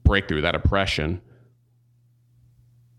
break 0.09 0.27
through 0.27 0.41
that 0.41 0.55
oppression 0.55 1.21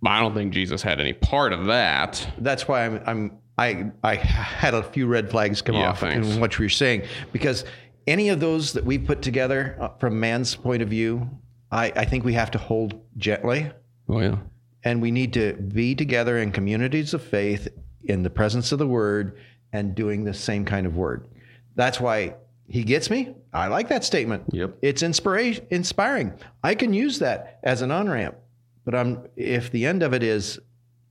but 0.03 0.11
I 0.11 0.21
don't 0.21 0.33
think 0.33 0.55
Jesus 0.55 0.81
had 0.81 0.99
any 1.01 1.13
part 1.13 1.53
of 1.53 1.67
that 1.67 2.27
That's 2.39 2.67
why 2.69 2.87
I'm 2.87 3.03
I'm 3.07 3.39
I 3.59 3.91
I 4.03 4.15
had 4.15 4.75
a 4.75 4.83
few 4.83 5.07
red 5.07 5.29
flags 5.31 5.61
come 5.61 5.75
Yeah, 5.75 5.91
off 5.91 6.01
thanks. 6.01 6.27
in 6.29 6.41
what 6.41 6.59
you 6.59 6.65
were 6.65 6.69
saying 6.71 7.03
because 7.33 7.65
any 8.07 8.29
of 8.31 8.41
those 8.41 8.73
that 8.75 8.85
we 8.85 8.97
put 8.97 9.21
together 9.23 9.77
uh, 9.81 9.89
from 9.99 10.19
man's 10.19 10.55
point 10.57 10.83
of 10.83 10.89
view, 10.89 11.29
I, 11.71 11.93
I 11.95 12.05
think 12.07 12.25
we 12.25 12.33
have 12.33 12.51
to 12.53 12.59
hold 12.59 12.99
gently, 13.19 13.71
Oh 14.09 14.21
yeah. 14.21 14.37
and 14.85 15.03
we 15.03 15.11
need 15.11 15.35
to 15.35 15.53
be 15.53 15.95
together 15.95 16.39
in 16.39 16.51
communities 16.51 17.13
of 17.13 17.23
faith 17.23 17.69
in 18.05 18.23
the 18.23 18.31
presence 18.31 18.73
of 18.73 18.79
the 18.79 18.87
Word 18.87 19.37
and 19.73 19.95
doing 19.95 20.25
the 20.25 20.33
same 20.35 20.65
kind 20.65 20.87
of 20.87 20.97
word. 20.97 21.29
That's 21.77 22.01
why 22.01 22.37
he 22.71 22.85
gets 22.85 23.11
me. 23.11 23.35
I 23.53 23.67
like 23.67 23.89
that 23.89 24.05
statement. 24.05 24.45
Yep. 24.53 24.79
It's 24.81 25.03
inspiration 25.03 25.67
inspiring. 25.71 26.33
I 26.63 26.77
can 26.77 26.95
use 26.95 27.19
that 27.19 27.59
as 27.65 27.83
an 27.83 27.91
on 27.91 28.09
ramp, 28.09 28.37
but 28.85 28.95
I'm 28.95 29.27
if 29.35 29.73
the 29.73 29.87
end 29.87 30.05
of 30.05 30.15
it 30.15 30.23
is 30.23 30.61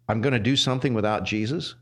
I'm 0.08 0.22
going 0.22 0.34
to 0.34 0.40
do 0.40 0.56
something 0.56 0.94
without 0.94 1.26
Jesus, 1.26 1.76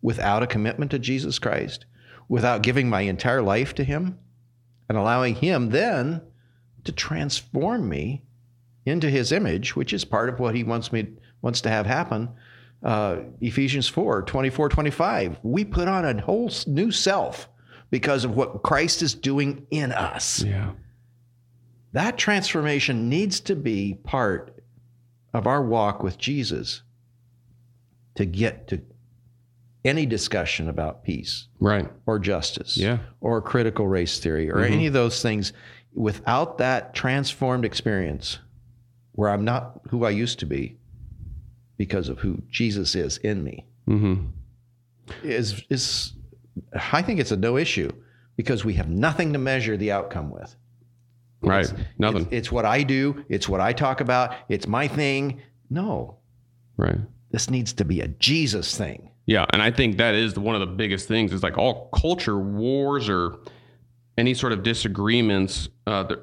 without 0.00 0.42
a 0.42 0.46
commitment 0.46 0.90
to 0.92 0.98
Jesus 0.98 1.38
Christ, 1.38 1.84
without 2.30 2.62
giving 2.62 2.88
my 2.88 3.02
entire 3.02 3.42
life 3.42 3.74
to 3.74 3.84
Him, 3.84 4.18
and 4.88 4.96
allowing 4.96 5.34
Him 5.34 5.68
then 5.68 6.22
to 6.84 6.92
transform 6.92 7.90
me 7.90 8.22
into 8.86 9.10
His 9.10 9.32
image, 9.32 9.76
which 9.76 9.92
is 9.92 10.06
part 10.06 10.30
of 10.30 10.40
what 10.40 10.54
He 10.54 10.64
wants 10.64 10.90
me 10.90 11.08
wants 11.42 11.60
to 11.60 11.68
have 11.68 11.84
happen. 11.84 12.30
Uh, 12.82 13.18
Ephesians 13.42 13.86
4, 13.86 14.22
24, 14.22 14.70
25. 14.70 15.40
We 15.42 15.64
put 15.66 15.88
on 15.88 16.06
a 16.06 16.22
whole 16.22 16.50
new 16.66 16.90
self 16.90 17.48
because 17.92 18.24
of 18.24 18.34
what 18.34 18.62
Christ 18.62 19.02
is 19.02 19.12
doing 19.14 19.66
in 19.70 19.92
us. 19.92 20.42
Yeah. 20.42 20.70
That 21.92 22.16
transformation 22.16 23.10
needs 23.10 23.38
to 23.40 23.54
be 23.54 23.98
part 24.02 24.64
of 25.34 25.46
our 25.46 25.62
walk 25.62 26.02
with 26.02 26.16
Jesus 26.16 26.82
to 28.14 28.24
get 28.24 28.66
to 28.68 28.80
any 29.84 30.06
discussion 30.06 30.68
about 30.70 31.04
peace 31.04 31.48
Right. 31.60 31.86
or 32.06 32.18
justice 32.18 32.78
Yeah. 32.78 33.00
or 33.20 33.42
critical 33.42 33.86
race 33.86 34.18
theory 34.20 34.50
or 34.50 34.60
any 34.60 34.86
of 34.86 34.94
those 34.94 35.20
things. 35.20 35.52
Without 35.92 36.56
that 36.58 36.94
transformed 36.94 37.66
experience 37.66 38.38
where 39.12 39.28
I'm 39.28 39.44
not 39.44 39.82
who 39.90 40.06
I 40.06 40.10
used 40.10 40.38
to 40.38 40.46
be 40.46 40.78
because 41.76 42.08
of 42.08 42.20
who 42.20 42.42
Jesus 42.48 42.94
is 42.94 43.18
in 43.18 43.44
me, 43.44 43.66
Mm-hmm. 43.86 44.28
is, 45.24 45.62
is 45.68 46.14
I 46.92 47.02
think 47.02 47.20
it's 47.20 47.32
a 47.32 47.36
no 47.36 47.56
issue 47.56 47.90
because 48.36 48.64
we 48.64 48.74
have 48.74 48.88
nothing 48.88 49.32
to 49.32 49.38
measure 49.38 49.76
the 49.76 49.92
outcome 49.92 50.30
with. 50.30 50.54
Right. 51.42 51.72
Nothing. 51.98 52.22
It's, 52.22 52.32
it's 52.32 52.52
what 52.52 52.64
I 52.64 52.82
do. 52.82 53.24
It's 53.28 53.48
what 53.48 53.60
I 53.60 53.72
talk 53.72 54.00
about. 54.00 54.34
It's 54.48 54.66
my 54.66 54.86
thing. 54.88 55.42
No, 55.70 56.18
right. 56.76 56.98
this 57.30 57.50
needs 57.50 57.72
to 57.74 57.84
be 57.84 58.00
a 58.00 58.08
Jesus 58.08 58.76
thing. 58.76 59.10
Yeah, 59.26 59.46
and 59.50 59.62
I 59.62 59.70
think 59.70 59.96
that 59.98 60.14
is 60.14 60.38
one 60.38 60.54
of 60.54 60.60
the 60.60 60.66
biggest 60.66 61.08
things. 61.08 61.32
Is 61.32 61.42
like 61.42 61.56
all 61.56 61.88
culture 61.94 62.38
wars 62.38 63.08
or 63.08 63.38
any 64.18 64.34
sort 64.34 64.52
of 64.52 64.62
disagreements. 64.62 65.68
Uh, 65.86 66.16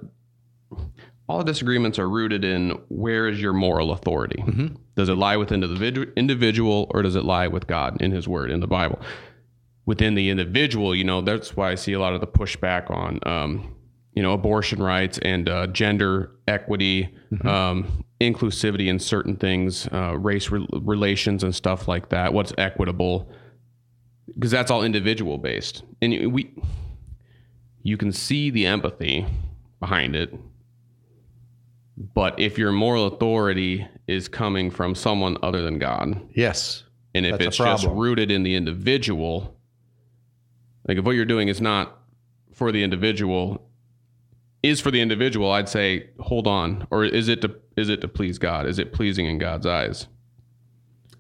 all 1.28 1.44
disagreements 1.44 2.00
are 2.00 2.10
rooted 2.10 2.44
in 2.44 2.72
where 2.90 3.28
is 3.28 3.42
your 3.42 3.54
moral 3.54 3.92
authority? 3.92 4.44
Does 4.96 5.10
it 5.10 5.16
lie 5.16 5.38
within 5.38 5.62
the 5.62 6.12
individual 6.18 6.92
or 6.94 7.02
does 7.02 7.16
it 7.16 7.24
lie 7.24 7.48
with 7.48 7.68
God 7.68 8.02
in 8.02 8.12
His 8.12 8.28
Word 8.28 8.52
in 8.52 8.60
the 8.60 8.68
Bible? 8.68 9.00
Within 9.90 10.14
the 10.14 10.30
individual, 10.30 10.94
you 10.94 11.04
know, 11.04 11.20
that's 11.20 11.58
why 11.58 11.72
I 11.72 11.76
see 11.76 11.94
a 11.94 12.00
lot 12.00 12.14
of 12.14 12.22
the 12.22 12.28
pushback 12.28 12.92
on, 12.92 13.20
um, 13.26 13.76
you 14.14 14.22
know, 14.22 14.34
abortion 14.34 14.84
rights 14.84 15.18
and 15.24 15.50
uh, 15.50 15.66
gender 15.66 16.36
equity, 16.48 17.10
um, 17.44 18.04
inclusivity 18.22 18.88
in 18.88 19.00
certain 19.00 19.36
things, 19.36 19.88
uh, 19.92 20.16
race 20.16 20.52
re- 20.52 20.68
relations 20.74 21.44
and 21.44 21.56
stuff 21.56 21.88
like 21.88 22.10
that. 22.10 22.32
What's 22.34 22.54
equitable? 22.60 23.32
Because 24.36 24.52
that's 24.52 24.70
all 24.70 24.84
individual 24.84 25.40
based, 25.40 25.82
and 26.04 26.32
we, 26.34 26.54
you 27.82 27.98
can 27.98 28.12
see 28.12 28.52
the 28.52 28.68
empathy 28.68 29.26
behind 29.80 30.16
it. 30.16 30.32
But 32.14 32.40
if 32.40 32.60
your 32.60 32.72
moral 32.72 33.08
authority 33.08 33.88
is 34.08 34.28
coming 34.28 34.70
from 34.70 34.94
someone 34.94 35.36
other 35.42 35.64
than 35.64 35.80
God, 35.80 36.22
Yes. 36.36 36.84
and 37.16 37.26
if 37.26 37.40
That's 37.40 37.48
it's 37.48 37.58
just 37.58 37.88
rooted 37.88 38.30
in 38.30 38.44
the 38.44 38.54
individual, 38.54 39.56
like 40.88 40.98
if 40.98 41.06
what 41.06 41.16
you're 41.16 41.26
doing 41.26 41.48
is 41.48 41.62
not 41.62 41.98
for 42.54 42.72
the 42.72 42.84
individual, 42.84 43.70
is 44.64 44.82
for 44.82 44.92
the 44.92 45.02
individual, 45.02 45.52
I'd 45.52 45.70
say 45.70 46.10
hold 46.20 46.48
on, 46.48 46.88
or 46.92 47.06
is 47.06 47.28
it 47.28 47.42
to 47.42 47.56
is 47.78 47.90
it 47.90 48.02
to 48.02 48.08
please 48.08 48.38
God? 48.38 48.66
Is 48.66 48.80
it 48.80 48.94
pleasing 48.94 49.26
in 49.26 49.38
God's 49.38 49.66
eyes? 49.66 50.08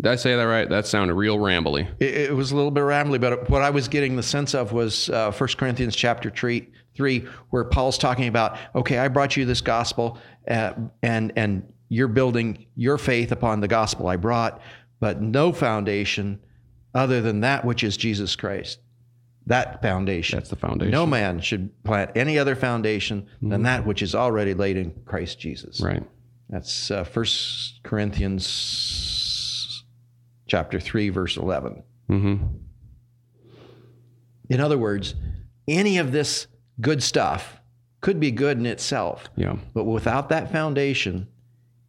Did 0.02 0.12
I 0.12 0.15
say 0.15 0.36
that 0.36 0.43
right? 0.43 0.69
That 0.69 0.88
sounded 0.88 1.13
real 1.15 1.38
rambly. 1.38 1.89
It, 2.00 2.15
it 2.15 2.36
was 2.36 2.52
a 2.52 2.56
little 2.56 2.72
bit 2.72 2.84
rambly, 2.84 3.19
but 3.19 3.50
what 3.50 3.62
I 3.62 3.69
was 3.69 3.89
getting 3.89 4.15
the 4.15 4.24
sense 4.24 4.56
of 4.56 4.72
was 4.72 5.10
uh, 5.10 5.32
1 5.32 5.50
Corinthians 5.58 5.93
chapter 5.93 6.30
three, 6.30 6.69
three, 6.95 7.26
where 7.50 7.65
Paul's 7.65 7.98
talking 7.98 8.30
about, 8.30 8.58
okay, 8.76 8.98
I 8.98 9.10
brought 9.10 9.36
you 9.36 9.43
this 9.43 9.60
gospel, 9.60 10.17
uh, 10.48 10.74
and 11.04 11.34
and 11.36 11.74
you're 11.89 12.08
building 12.08 12.67
your 12.76 12.98
faith 12.98 13.32
upon 13.32 13.60
the 13.60 13.67
gospel 13.67 14.08
I 14.08 14.15
brought, 14.15 14.62
but 15.00 15.22
no 15.22 15.52
foundation 15.52 16.39
other 16.93 17.22
than 17.22 17.41
that 17.41 17.65
which 17.65 17.84
is 17.84 17.98
Jesus 17.98 18.36
Christ. 18.36 18.80
That 19.49 19.81
foundation. 19.81 20.38
That's 20.38 20.49
the 20.49 20.55
foundation. 20.55 20.91
No 20.91 21.05
man 21.05 21.41
should 21.41 21.83
plant 21.83 22.12
any 22.15 22.39
other 22.39 22.55
foundation 22.55 23.27
than 23.41 23.63
that 23.63 23.85
which 23.85 24.01
is 24.01 24.15
already 24.15 24.53
laid 24.53 24.77
in 24.77 24.91
Christ 25.05 25.39
Jesus. 25.39 25.81
Right. 25.81 26.03
That's 26.49 26.89
uh, 26.91 27.03
1 27.03 27.25
Corinthians 27.83 29.83
chapter 30.47 30.79
3 30.79 31.09
verse 31.09 31.38
11. 31.38 31.83
Mm-hmm. 32.09 32.45
In 34.49 34.59
other 34.59 34.77
words, 34.77 35.15
any 35.67 35.97
of 35.97 36.12
this 36.12 36.47
good 36.81 37.03
stuff 37.03 37.59
could 38.01 38.19
be 38.19 38.31
good 38.31 38.57
in 38.57 38.65
itself, 38.65 39.29
Yeah. 39.35 39.57
but 39.73 39.83
without 39.83 40.29
that 40.29 40.51
foundation, 40.51 41.27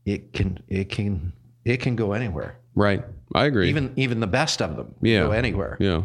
it 0.04 0.32
can 0.32 0.58
it 0.68 0.88
can 0.88 1.32
it 1.64 1.78
can 1.78 1.96
go 1.96 2.12
anywhere. 2.12 2.58
Right. 2.74 3.04
I 3.34 3.44
agree. 3.44 3.68
Even 3.68 3.92
even 3.96 4.20
the 4.20 4.26
best 4.26 4.60
of 4.62 4.76
them 4.76 4.94
Yeah. 5.02 5.24
go 5.24 5.30
anywhere. 5.32 5.76
Yeah. 5.78 6.02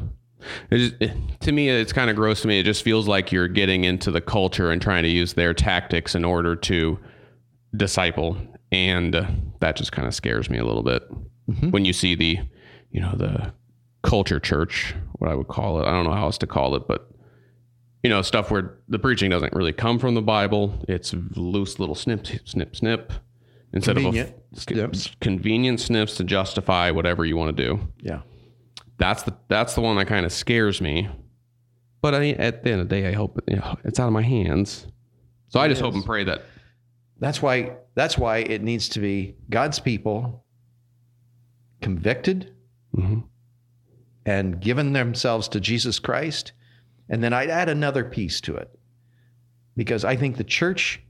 It 0.70 0.78
just, 0.78 0.94
it, 1.02 1.12
to 1.42 1.52
me, 1.52 1.70
it's 1.70 1.94
kind 1.94 2.10
of 2.10 2.16
gross 2.16 2.42
to 2.42 2.48
me. 2.48 2.60
It 2.60 2.64
just 2.64 2.84
feels 2.84 3.08
like 3.08 3.32
you're 3.32 3.48
getting 3.48 3.84
into 3.84 4.12
the 4.12 4.22
culture 4.22 4.72
and 4.72 4.82
trying 4.82 5.04
to 5.04 5.10
use 5.10 5.34
their 5.34 5.54
tactics 5.54 6.16
in 6.16 6.26
order 6.26 6.56
to 6.56 7.00
disciple. 7.76 8.38
And 8.72 9.16
uh, 9.16 9.28
that 9.60 9.76
just 9.76 9.92
kind 9.92 10.08
of 10.08 10.14
scares 10.16 10.50
me 10.50 10.58
a 10.58 10.66
little 10.66 10.84
bit 10.84 11.04
when 11.70 11.86
you 11.86 11.94
see 11.94 12.16
the, 12.16 12.40
you 12.92 13.00
know, 13.02 13.14
the 13.16 13.54
culture 14.04 14.40
church, 14.40 14.96
what 15.20 15.30
I 15.30 15.36
would 15.36 15.48
call 15.48 15.80
it. 15.82 15.86
I 15.88 15.92
don't 15.92 16.04
know 16.06 16.12
how 16.14 16.26
else 16.26 16.38
to 16.40 16.48
call 16.48 16.76
it, 16.76 16.88
but, 16.88 17.10
you 18.04 18.10
know, 18.10 18.22
stuff 18.22 18.52
where 18.52 18.78
the 18.88 19.00
preaching 19.00 19.30
doesn't 19.30 19.54
really 19.54 19.74
come 19.74 20.00
from 20.00 20.16
the 20.16 20.22
Bible. 20.22 20.84
It's 20.88 21.14
loose 21.36 21.80
little 21.80 21.96
snip, 21.96 22.26
snip, 22.46 22.76
snip. 22.76 23.14
Instead 23.74 23.98
Convenient 23.98 24.30
of 24.30 24.58
a, 24.58 24.62
snips. 24.62 25.12
convenient 25.20 25.80
snips 25.82 26.16
to 26.16 26.24
justify 26.24 26.92
whatever 26.92 27.26
you 27.26 27.36
want 27.36 27.56
to 27.58 27.64
do 27.64 27.88
Yeah. 28.00 28.22
That's 28.98 29.24
the 29.24 29.36
that's 29.48 29.74
the 29.76 29.82
one 29.82 29.98
that 29.98 30.06
kind 30.08 30.26
of 30.26 30.32
scares 30.32 30.82
me. 30.82 31.10
But 32.02 32.14
I, 32.16 32.30
at 32.32 32.64
the 32.64 32.72
end 32.72 32.82
of 32.82 32.90
the 32.90 32.96
day, 33.02 33.08
I 33.08 33.14
hope 33.14 33.40
you 33.48 33.56
know, 33.58 33.76
it's 33.84 34.00
out 34.00 34.08
of 34.08 34.14
my 34.14 34.22
hands. 34.22 34.88
So 35.50 35.60
I 35.60 35.68
just 35.68 35.82
hope 35.82 35.94
and 35.94 36.06
pray 36.06 36.24
that 36.26 36.44
That's 37.20 37.42
why 37.42 37.78
that's 37.96 38.18
why 38.18 38.40
it 38.40 38.62
needs 38.62 38.90
to 38.90 39.00
be 39.00 39.36
God's 39.50 39.80
people 39.80 40.44
convicted 41.82 42.54
Mhm. 42.96 43.24
and 44.26 44.60
given 44.60 44.94
themselves 44.94 45.48
to 45.50 45.60
Jesus 45.60 46.00
Christ. 46.00 46.52
And 47.10 47.24
then 47.24 47.34
I'd 47.34 47.50
add 47.50 47.70
another 47.70 48.04
piece 48.04 48.42
to 48.42 48.56
it. 48.56 48.70
Because 49.76 50.04
I 50.06 50.16
think 50.16 50.38
the 50.38 50.44
church 50.44 51.02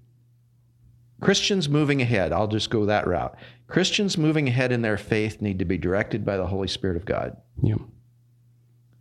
Christians 1.21 1.69
moving 1.69 2.01
ahead, 2.01 2.31
I'll 2.33 2.47
just 2.47 2.69
go 2.69 2.85
that 2.85 3.07
route. 3.07 3.35
Christians 3.67 4.17
moving 4.17 4.47
ahead 4.47 4.71
in 4.71 4.81
their 4.81 4.97
faith 4.97 5.41
need 5.41 5.59
to 5.59 5.65
be 5.65 5.77
directed 5.77 6.25
by 6.25 6.37
the 6.37 6.45
Holy 6.47 6.67
Spirit 6.67 6.97
of 6.97 7.05
God. 7.05 7.37
yeah, 7.63 7.75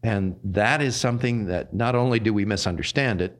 And 0.02 0.36
that 0.44 0.80
is 0.80 0.96
something 0.96 1.46
that 1.46 1.74
not 1.74 1.94
only 1.94 2.18
do 2.20 2.32
we 2.32 2.44
misunderstand 2.44 3.20
it, 3.20 3.38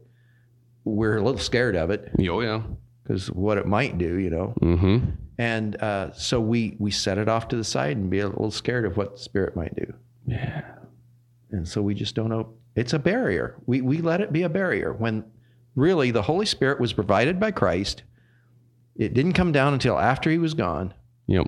we're 0.85 1.17
a 1.17 1.23
little 1.23 1.41
scared 1.41 1.77
of 1.77 1.91
it 1.91 2.11
oh 2.29 2.41
yeah, 2.41 2.63
because 3.03 3.31
what 3.31 3.57
it 3.59 3.67
might 3.67 3.97
do, 3.97 4.19
you 4.19 4.29
know. 4.31 4.55
mm-hmm. 4.61 5.11
And 5.39 5.83
uh, 5.83 6.13
so 6.13 6.41
we 6.41 6.77
we 6.79 6.91
set 6.91 7.19
it 7.19 7.29
off 7.29 7.49
to 7.49 7.57
the 7.57 7.65
side 7.65 7.97
and 7.97 8.09
be 8.11 8.21
a 8.21 8.29
little 8.29 8.51
scared 8.53 8.85
of 8.85 8.97
what 8.97 9.13
the 9.17 9.19
spirit 9.19 9.57
might 9.57 9.75
do. 9.75 9.93
yeah, 10.27 10.63
And 11.51 11.67
so 11.67 11.81
we 11.83 11.95
just 11.95 12.15
don't 12.15 12.29
know. 12.29 12.55
It's 12.77 12.93
a 12.93 12.99
barrier. 12.99 13.57
We 13.67 13.81
we 13.81 13.99
let 13.99 14.21
it 14.21 14.33
be 14.33 14.43
a 14.43 14.49
barrier 14.49 14.93
when 14.93 15.25
really 15.75 16.11
the 16.11 16.23
Holy 16.23 16.47
Spirit 16.47 16.79
was 16.81 16.93
provided 16.93 17.41
by 17.41 17.51
Christ. 17.51 18.03
It 18.97 19.15
didn't 19.15 19.33
come 19.33 19.53
down 19.53 19.73
until 19.73 19.99
after 19.99 20.31
he 20.31 20.39
was 20.39 20.55
gone, 20.55 20.95
yep, 21.27 21.47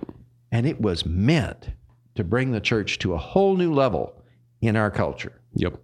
and 0.51 0.65
it 0.65 0.81
was 0.81 1.05
meant 1.05 1.69
to 2.15 2.23
bring 2.23 2.51
the 2.51 2.59
church 2.59 2.99
to 2.99 3.13
a 3.13 3.17
whole 3.17 3.55
new 3.55 3.73
level 3.73 4.21
in 4.61 4.75
our 4.75 4.91
culture 4.91 5.41
yep, 5.53 5.79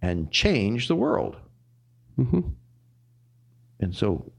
and 0.00 0.30
change 0.30 0.88
the 0.88 0.96
world. 0.96 1.36
mm-hmm. 2.18 2.40
And 3.80 3.94
so 3.94 4.32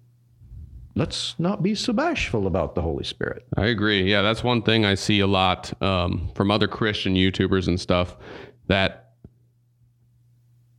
let's 0.96 1.36
not 1.38 1.62
be 1.62 1.76
so 1.76 1.94
bashful 1.94 2.48
about 2.48 2.74
the 2.74 2.82
Holy 2.82 3.04
Spirit. 3.04 3.46
I 3.56 3.66
agree. 3.66 4.10
Yeah, 4.10 4.22
that's 4.22 4.44
one 4.44 4.62
thing 4.62 4.86
I 4.86 4.96
see 4.96 5.20
a 5.20 5.28
lot 5.28 5.80
um, 5.84 6.32
from 6.34 6.50
other 6.50 6.68
Christian 6.68 7.16
YouTubers 7.16 7.68
and 7.68 7.80
stuff 7.80 8.18
that 8.68 9.12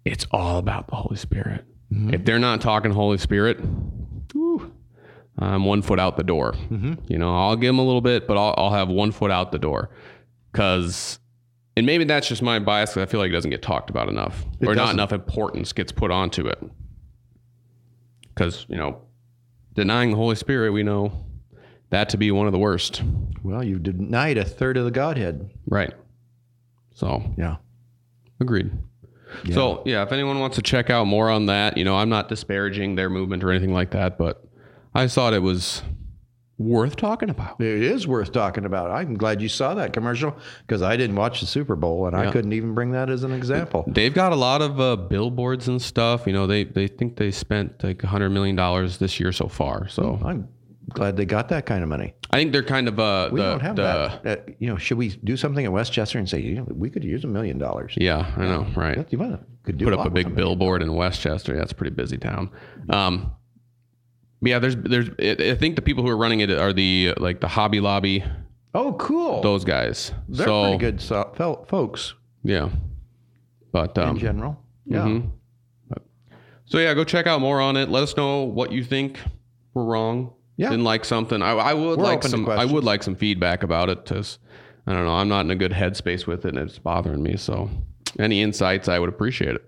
it's 0.05 0.27
all 0.31 0.59
about 0.59 0.89
the 0.89 0.97
Holy 0.97 1.17
Spirit. 1.17 1.65
If 1.91 2.25
they're 2.25 2.39
not 2.39 2.61
talking 2.61 2.91
Holy 2.91 3.19
Spirit, 3.19 3.61
I'm 5.39 5.65
one 5.65 5.83
foot 5.83 6.01
out 6.01 6.17
the 6.17 6.25
door. 6.25 6.53
Mm-hmm. 6.53 6.95
You 7.09 7.19
know, 7.19 7.37
I'll 7.37 7.57
give 7.57 7.69
them 7.69 7.79
a 7.79 7.85
little 7.85 8.01
bit, 8.01 8.27
but 8.27 8.37
I'll, 8.39 8.55
I'll 8.57 8.73
have 8.73 8.89
one 8.89 9.13
foot 9.13 9.31
out 9.31 9.53
the 9.53 9.59
door 9.59 9.91
because, 10.53 11.19
and 11.77 11.85
maybe 11.85 12.05
that's 12.05 12.27
just 12.29 12.41
my 12.43 12.59
bias 12.59 12.91
because 12.91 13.03
I 13.07 13.11
feel 13.11 13.21
like 13.21 13.29
it 13.29 13.35
doesn't 13.35 13.51
get 13.51 13.61
talked 13.63 13.91
about 13.91 14.09
enough 14.09 14.45
or 14.63 14.75
not 14.75 14.77
doesn't. 14.77 14.97
enough 14.97 15.13
importance 15.13 15.73
gets 15.75 15.93
put 15.93 16.11
onto 16.11 16.47
it. 16.47 16.59
Because, 18.35 18.67
you 18.69 18.77
know, 18.77 19.03
denying 19.75 20.11
the 20.11 20.17
Holy 20.17 20.37
Spirit, 20.37 20.73
we 20.73 20.83
know 20.83 21.13
that 21.91 22.09
to 22.11 22.17
be 22.17 22.31
one 22.31 22.47
of 22.47 22.53
the 22.53 22.59
worst. 22.59 23.03
Well, 23.43 23.63
you've 23.63 23.83
denied 23.83 24.39
a 24.39 24.45
third 24.45 24.77
of 24.77 24.85
the 24.85 24.91
Godhead. 24.91 25.51
Right. 25.67 25.93
So 26.95 27.35
Yeah. 27.37 27.57
agreed. 28.41 28.71
So 29.53 29.83
yeah, 29.85 30.03
if 30.03 30.13
anyone 30.13 30.39
wants 30.39 30.57
to 30.57 30.63
check 30.63 30.89
out 30.89 31.07
more 31.07 31.29
on 31.31 31.47
that, 31.47 31.77
you 31.77 31.85
know, 31.85 31.97
I'm 31.97 32.09
not 32.09 32.29
disparaging 32.29 32.95
their 32.95 33.11
movement 33.11 33.45
or 33.45 33.51
anything 33.51 33.75
like 33.75 33.91
that, 33.91 34.17
but 34.17 34.46
I 34.97 35.09
thought 35.09 35.35
it 35.35 35.43
was 35.43 35.83
worth 36.59 36.97
talking 36.97 37.29
about. 37.29 37.61
It 37.61 37.83
is 37.83 38.07
worth 38.07 38.33
talking 38.33 38.65
about. 38.65 38.91
I'm 38.91 39.15
glad 39.15 39.43
you 39.43 39.49
saw 39.49 39.75
that 39.75 39.93
commercial 39.93 40.37
because 40.67 40.81
I 40.83 40.97
didn't 40.97 41.17
watch 41.17 41.41
the 41.41 41.47
Super 41.47 41.77
Bowl 41.77 42.07
and 42.07 42.17
I 42.17 42.31
couldn't 42.31 42.53
even 42.55 42.75
bring 42.75 42.93
that 42.93 43.11
as 43.11 43.23
an 43.23 43.33
example. 43.33 43.85
They've 43.87 44.15
got 44.15 44.33
a 44.33 44.37
lot 44.37 44.63
of 44.63 44.81
uh, 44.81 44.97
billboards 44.97 45.69
and 45.69 45.81
stuff. 45.81 46.27
You 46.27 46.33
know, 46.33 46.47
they 46.47 46.65
they 46.65 46.89
think 46.89 47.17
they 47.17 47.31
spent 47.31 47.85
like 47.85 48.03
hundred 48.03 48.31
million 48.31 48.57
dollars 48.57 48.99
this 48.99 49.21
year 49.21 49.33
so 49.33 49.49
far. 49.49 49.89
So 49.89 50.19
I'm 50.25 50.49
glad 50.91 51.17
they 51.17 51.27
got 51.27 51.49
that 51.51 51.67
kind 51.67 51.83
of 51.83 51.89
money. 51.91 52.15
I 52.31 52.39
think 52.39 52.53
they're 52.53 52.63
kind 52.63 52.89
of 52.89 52.99
uh 52.99 53.29
We 53.31 53.41
the, 53.41 53.51
don't 53.51 53.61
have 53.61 53.77
the 53.77 54.19
that. 54.23 54.39
Uh, 54.39 54.53
you 54.59 54.69
know, 54.69 54.79
should 54.79 54.97
we 54.97 55.11
do 55.11 55.37
something 55.37 55.65
in 55.65 55.73
Westchester 55.73 56.19
and 56.19 56.29
say, 56.29 56.41
you 56.41 56.55
know, 56.55 56.67
we 56.71 56.89
could 56.89 57.05
use 57.05 57.23
a 57.25 57.29
million 57.29 57.59
dollars? 57.59 57.95
yeah, 57.99 58.33
I 58.37 58.47
know, 58.47 58.67
right. 58.75 59.07
You 59.11 59.19
might- 59.19 59.41
could 59.65 59.79
do 59.79 59.85
put 59.87 59.95
up 59.95 60.07
a 60.07 60.11
big 60.11 60.33
billboard 60.35 60.81
in 60.81 60.95
Westchester. 60.95 61.55
Yeah, 61.57 61.63
it's 61.63 61.73
a 61.73 61.75
pretty 61.75 61.95
busy 61.95 62.17
town. 62.17 62.51
Um, 62.89 63.33
yeah, 64.47 64.59
there's 64.59 64.77
there's 64.77 65.11
I 65.19 65.55
think 65.57 65.77
the 65.77 65.83
people 65.83 66.03
who 66.05 66.11
are 66.11 66.17
running 66.17 66.41
it 66.41 66.51
are 66.51 66.73
the 66.73 67.15
like 67.19 67.41
the 67.41 67.49
Hobby 67.49 67.81
Lobby, 67.81 68.25
Oh, 68.75 68.93
cool. 68.95 69.43
those 69.43 69.65
guys. 69.65 70.13
They're 70.29 70.47
so 70.47 70.63
pretty 70.65 70.79
good 70.79 71.01
so, 71.01 71.33
fel- 71.37 71.65
folks 71.67 72.15
yeah, 72.45 72.69
but 73.73 73.97
in 73.99 74.05
um, 74.05 74.19
general. 74.19 74.59
Yeah. 74.85 74.99
mhm. 74.99 75.31
But- 75.89 76.03
so 76.65 76.79
yeah, 76.79 76.95
go 76.95 77.05
check 77.05 77.27
out 77.27 77.41
more 77.41 77.61
on 77.61 77.77
it. 77.77 77.89
Let 77.89 78.03
us 78.03 78.17
know 78.17 78.43
what 78.45 78.73
you 78.73 78.85
think 78.85 79.19
we're 79.75 79.85
wrong. 79.85 80.33
Yeah. 80.57 80.71
didn't 80.71 80.85
like 80.85 81.05
something. 81.05 81.43
I, 81.43 81.51
I 81.53 81.75
would 81.75 81.99
We're 81.99 82.05
like 82.05 82.23
some. 82.23 82.49
I 82.49 82.65
would 82.65 82.83
like 82.85 83.03
some 83.03 83.15
feedback 83.15 83.63
about 83.63 83.91
it. 83.91 84.05
Cause 84.07 84.39
I 84.87 84.93
don't 84.95 85.05
know. 85.05 85.13
I'm 85.13 85.29
not 85.29 85.45
in 85.45 85.51
a 85.51 85.57
good 85.57 85.73
headspace 85.73 86.27
with 86.27 86.47
it, 86.47 86.55
and 86.55 86.59
it's 86.59 86.79
bothering 86.79 87.23
me. 87.23 87.37
So 87.37 87.69
any 88.19 88.41
insights, 88.41 88.89
I 88.89 88.99
would 88.99 89.09
appreciate 89.11 89.55
it. 89.55 89.65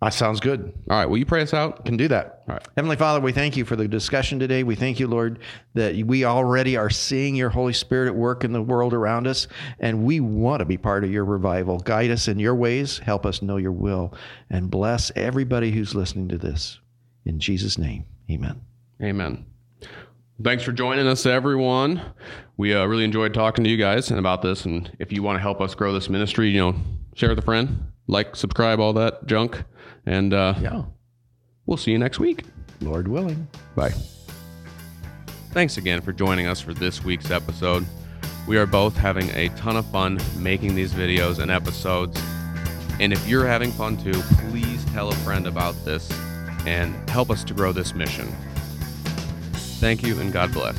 That 0.00 0.14
sounds 0.14 0.38
good. 0.38 0.72
All 0.88 0.96
right, 0.96 1.06
will 1.06 1.18
you 1.18 1.26
pray 1.26 1.42
us 1.42 1.52
out? 1.52 1.84
Can 1.84 1.96
do 1.96 2.06
that. 2.06 2.44
All 2.48 2.54
right. 2.54 2.68
Heavenly 2.76 2.94
Father, 2.94 3.20
we 3.20 3.32
thank 3.32 3.56
you 3.56 3.64
for 3.64 3.74
the 3.74 3.88
discussion 3.88 4.38
today. 4.38 4.62
We 4.62 4.76
thank 4.76 5.00
you, 5.00 5.08
Lord, 5.08 5.40
that 5.74 5.96
we 5.96 6.24
already 6.24 6.76
are 6.76 6.88
seeing 6.88 7.34
your 7.34 7.50
Holy 7.50 7.72
Spirit 7.72 8.06
at 8.06 8.14
work 8.14 8.44
in 8.44 8.52
the 8.52 8.62
world 8.62 8.94
around 8.94 9.26
us, 9.26 9.48
and 9.80 10.04
we 10.04 10.20
want 10.20 10.60
to 10.60 10.64
be 10.64 10.76
part 10.76 11.02
of 11.02 11.10
your 11.10 11.24
revival. 11.24 11.80
Guide 11.80 12.12
us 12.12 12.28
in 12.28 12.38
your 12.38 12.54
ways, 12.54 12.98
help 12.98 13.26
us 13.26 13.42
know 13.42 13.56
your 13.56 13.72
will, 13.72 14.14
and 14.48 14.70
bless 14.70 15.10
everybody 15.16 15.72
who's 15.72 15.96
listening 15.96 16.28
to 16.28 16.38
this. 16.38 16.78
In 17.24 17.40
Jesus' 17.40 17.76
name, 17.76 18.04
amen. 18.30 18.60
Amen. 19.02 19.46
Thanks 20.40 20.62
for 20.62 20.70
joining 20.70 21.08
us, 21.08 21.26
everyone. 21.26 22.00
We 22.56 22.72
uh, 22.72 22.86
really 22.86 23.02
enjoyed 23.02 23.34
talking 23.34 23.64
to 23.64 23.70
you 23.70 23.76
guys 23.76 24.10
and 24.10 24.20
about 24.20 24.42
this. 24.42 24.64
And 24.64 24.88
if 25.00 25.12
you 25.12 25.24
want 25.24 25.36
to 25.36 25.40
help 25.40 25.60
us 25.60 25.74
grow 25.74 25.92
this 25.92 26.08
ministry, 26.08 26.50
you 26.50 26.60
know, 26.60 26.76
share 27.16 27.30
with 27.30 27.40
a 27.40 27.42
friend, 27.42 27.90
like, 28.06 28.36
subscribe, 28.36 28.78
all 28.78 28.92
that 28.92 29.26
junk. 29.26 29.64
And 30.06 30.32
uh, 30.34 30.54
Yeah. 30.60 30.82
we'll 31.66 31.76
see 31.76 31.92
you 31.92 31.98
next 31.98 32.18
week. 32.18 32.44
Lord 32.80 33.08
willing. 33.08 33.46
Bye. 33.74 33.92
Thanks 35.52 35.76
again 35.78 36.00
for 36.00 36.12
joining 36.12 36.46
us 36.46 36.60
for 36.60 36.72
this 36.74 37.02
week's 37.04 37.30
episode. 37.30 37.84
We 38.46 38.56
are 38.58 38.66
both 38.66 38.96
having 38.96 39.28
a 39.30 39.48
ton 39.50 39.76
of 39.76 39.86
fun 39.86 40.18
making 40.38 40.74
these 40.74 40.92
videos 40.92 41.38
and 41.38 41.50
episodes. 41.50 42.20
And 43.00 43.12
if 43.12 43.26
you're 43.28 43.46
having 43.46 43.70
fun 43.72 43.96
too, 43.96 44.12
please 44.50 44.84
tell 44.86 45.08
a 45.10 45.14
friend 45.16 45.46
about 45.46 45.74
this 45.84 46.10
and 46.66 46.94
help 47.10 47.30
us 47.30 47.44
to 47.44 47.54
grow 47.54 47.72
this 47.72 47.94
mission. 47.94 48.26
Thank 49.80 50.02
you 50.02 50.18
and 50.20 50.32
God 50.32 50.52
bless. 50.52 50.76